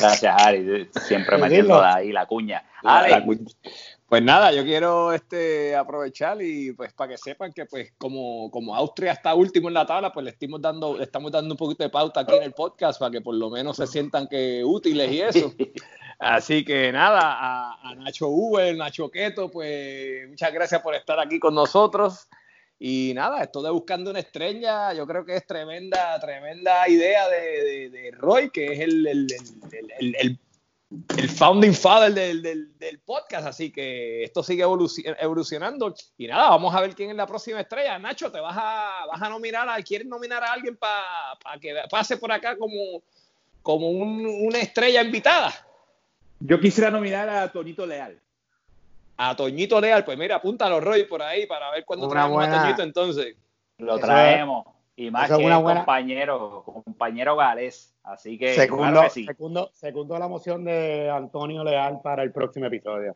Gracias, 0.00 0.42
Ari. 0.42 0.88
Siempre 1.02 1.38
metiendo 1.38 1.82
ahí 1.82 2.12
la 2.12 2.26
cuña. 2.26 2.64
La 2.82 3.22
cuña. 3.24 3.44
Pues 4.10 4.24
nada, 4.24 4.50
yo 4.50 4.64
quiero 4.64 5.12
este, 5.12 5.76
aprovechar 5.76 6.42
y 6.42 6.72
pues 6.72 6.92
para 6.92 7.12
que 7.12 7.16
sepan 7.16 7.52
que 7.52 7.64
pues 7.66 7.92
como, 7.96 8.50
como 8.50 8.74
Austria 8.74 9.12
está 9.12 9.36
último 9.36 9.68
en 9.68 9.74
la 9.74 9.86
tabla, 9.86 10.12
pues 10.12 10.24
le 10.24 10.30
estamos 10.30 10.60
dando, 10.60 10.96
le 10.98 11.04
estamos 11.04 11.30
dando 11.30 11.54
un 11.54 11.56
poquito 11.56 11.84
de 11.84 11.90
pauta 11.90 12.22
aquí 12.22 12.34
en 12.34 12.42
el 12.42 12.52
podcast 12.52 12.98
para 12.98 13.12
que 13.12 13.20
por 13.20 13.36
lo 13.36 13.50
menos 13.50 13.76
se 13.76 13.86
sientan 13.86 14.26
que 14.26 14.64
útiles 14.64 15.12
y 15.12 15.20
eso. 15.20 15.52
Así 16.18 16.64
que 16.64 16.90
nada, 16.90 17.20
a, 17.80 17.94
Nacho 17.94 18.26
Uber, 18.26 18.76
Nacho 18.76 19.12
Queto, 19.12 19.48
pues 19.48 20.28
muchas 20.28 20.52
gracias 20.52 20.82
por 20.82 20.96
estar 20.96 21.20
aquí 21.20 21.38
con 21.38 21.54
nosotros. 21.54 22.26
Y 22.80 23.12
nada, 23.14 23.42
esto 23.42 23.62
de 23.62 23.70
buscando 23.70 24.10
una 24.10 24.18
estrella, 24.18 24.92
yo 24.94 25.06
creo 25.06 25.24
que 25.24 25.36
es 25.36 25.46
tremenda, 25.46 26.18
tremenda 26.18 26.88
idea 26.88 27.28
de, 27.28 28.10
Roy, 28.16 28.50
que 28.50 28.72
es 28.72 28.80
el, 28.80 29.06
el, 29.06 29.26
el 30.18 30.38
el 31.16 31.28
founding 31.28 31.72
father 31.72 32.12
del, 32.12 32.42
del, 32.76 32.98
podcast, 33.04 33.46
así 33.46 33.70
que 33.70 34.24
esto 34.24 34.42
sigue 34.42 34.64
evolucionando. 34.64 35.94
Y 36.18 36.26
nada, 36.26 36.50
vamos 36.50 36.74
a 36.74 36.80
ver 36.80 36.94
quién 36.94 37.10
es 37.10 37.16
la 37.16 37.26
próxima 37.26 37.60
estrella. 37.60 37.98
Nacho, 37.98 38.30
¿te 38.32 38.40
vas 38.40 38.56
a, 38.58 39.06
vas 39.06 39.22
a 39.22 39.28
nominar 39.28 39.68
a, 39.68 39.80
quieres 39.82 40.08
nominar 40.08 40.42
a 40.42 40.52
alguien 40.52 40.76
para 40.76 41.60
que 41.60 41.74
pase 41.88 42.16
por 42.16 42.32
acá 42.32 42.56
como, 42.56 43.02
como 43.62 43.88
una 43.88 44.58
estrella 44.58 45.02
invitada? 45.02 45.54
Yo 46.40 46.58
quisiera 46.58 46.90
nominar 46.90 47.28
a 47.28 47.52
Toñito 47.52 47.86
Leal. 47.86 48.20
A 49.22 49.36
Toñito 49.36 49.78
Leal, 49.82 50.02
pues 50.02 50.16
mira, 50.16 50.36
apúntalo, 50.36 50.80
Roy, 50.80 51.04
por 51.04 51.20
ahí 51.20 51.44
para 51.44 51.70
ver 51.70 51.84
cuándo 51.84 52.08
traemos 52.08 52.42
a 52.42 52.62
Toñito 52.62 52.82
entonces. 52.82 53.36
Lo 53.76 53.98
traemos. 53.98 54.64
Y 54.96 55.10
más 55.10 55.28
que 55.28 55.44
un 55.44 55.62
compañero, 55.62 56.62
compañero 56.64 57.36
galés. 57.36 57.94
Así 58.02 58.38
que, 58.38 58.54
segundo, 58.54 59.10
segundo, 59.10 59.70
segundo 59.74 60.18
la 60.18 60.26
moción 60.26 60.64
de 60.64 61.10
Antonio 61.10 61.62
Leal 61.62 62.00
para 62.02 62.22
el 62.22 62.32
próximo 62.32 62.64
episodio. 62.64 63.14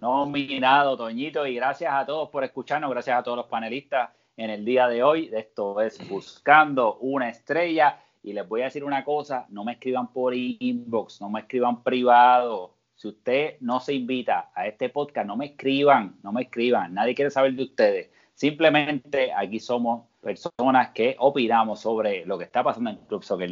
Nominado, 0.00 0.96
Toñito, 0.96 1.46
y 1.46 1.54
gracias 1.54 1.94
a 1.94 2.04
todos 2.04 2.28
por 2.28 2.42
escucharnos, 2.42 2.90
gracias 2.90 3.16
a 3.16 3.22
todos 3.22 3.36
los 3.36 3.46
panelistas 3.46 4.10
en 4.36 4.50
el 4.50 4.64
día 4.64 4.88
de 4.88 5.04
hoy. 5.04 5.30
Esto 5.32 5.80
es 5.80 6.00
Buscando 6.08 6.96
una 6.96 7.28
Estrella. 7.28 8.02
Y 8.24 8.32
les 8.32 8.48
voy 8.48 8.62
a 8.62 8.64
decir 8.64 8.82
una 8.82 9.04
cosa, 9.04 9.46
no 9.50 9.62
me 9.62 9.74
escriban 9.74 10.12
por 10.12 10.34
inbox, 10.34 11.20
no 11.20 11.30
me 11.30 11.40
escriban 11.40 11.84
privado. 11.84 12.74
Si 13.02 13.08
usted 13.08 13.56
no 13.58 13.80
se 13.80 13.94
invita 13.94 14.52
a 14.54 14.68
este 14.68 14.88
podcast, 14.88 15.26
no 15.26 15.36
me 15.36 15.46
escriban, 15.46 16.20
no 16.22 16.30
me 16.30 16.42
escriban. 16.42 16.94
Nadie 16.94 17.16
quiere 17.16 17.32
saber 17.32 17.52
de 17.54 17.64
ustedes. 17.64 18.10
Simplemente 18.32 19.32
aquí 19.32 19.58
somos 19.58 20.04
personas 20.20 20.90
que 20.90 21.16
opinamos 21.18 21.80
sobre 21.80 22.24
lo 22.26 22.38
que 22.38 22.44
está 22.44 22.62
pasando 22.62 22.90
en 22.90 22.98
Club 22.98 23.24
Soccer 23.24 23.50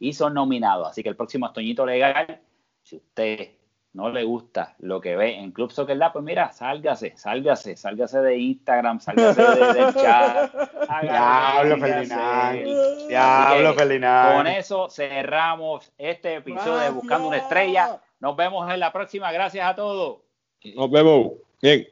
y 0.00 0.12
son 0.14 0.34
nominados. 0.34 0.88
Así 0.88 1.04
que 1.04 1.10
el 1.10 1.14
próximo 1.14 1.46
Estoñito 1.46 1.86
Legal, 1.86 2.40
si 2.82 2.96
usted 2.96 3.50
no 3.92 4.10
le 4.10 4.24
gusta 4.24 4.74
lo 4.80 5.00
que 5.00 5.14
ve 5.14 5.36
en 5.36 5.52
Club 5.52 5.70
Soccer 5.70 5.96
pues 6.12 6.24
mira, 6.24 6.50
sálgase, 6.50 7.16
sálgase, 7.16 7.76
sálgase 7.76 8.20
de 8.20 8.36
Instagram, 8.36 8.98
sálgase 8.98 9.42
de, 9.42 9.74
del 9.74 9.94
chat. 9.94 10.52
Diablo, 11.02 11.78
Ferdinand. 11.78 13.06
Diablo, 13.06 13.74
Ferdinand. 13.74 14.36
Con 14.38 14.46
eso 14.48 14.90
cerramos 14.90 15.92
este 15.96 16.34
episodio 16.34 16.78
de 16.78 16.90
Buscando 16.90 17.28
una 17.28 17.36
Estrella. 17.36 18.00
Nos 18.20 18.36
vemos 18.36 18.70
en 18.72 18.80
la 18.80 18.92
próxima. 18.92 19.30
Gracias 19.32 19.66
a 19.66 19.74
todos. 19.74 20.18
Nos 20.74 20.90
vemos. 20.90 21.32
Bien. 21.62 21.86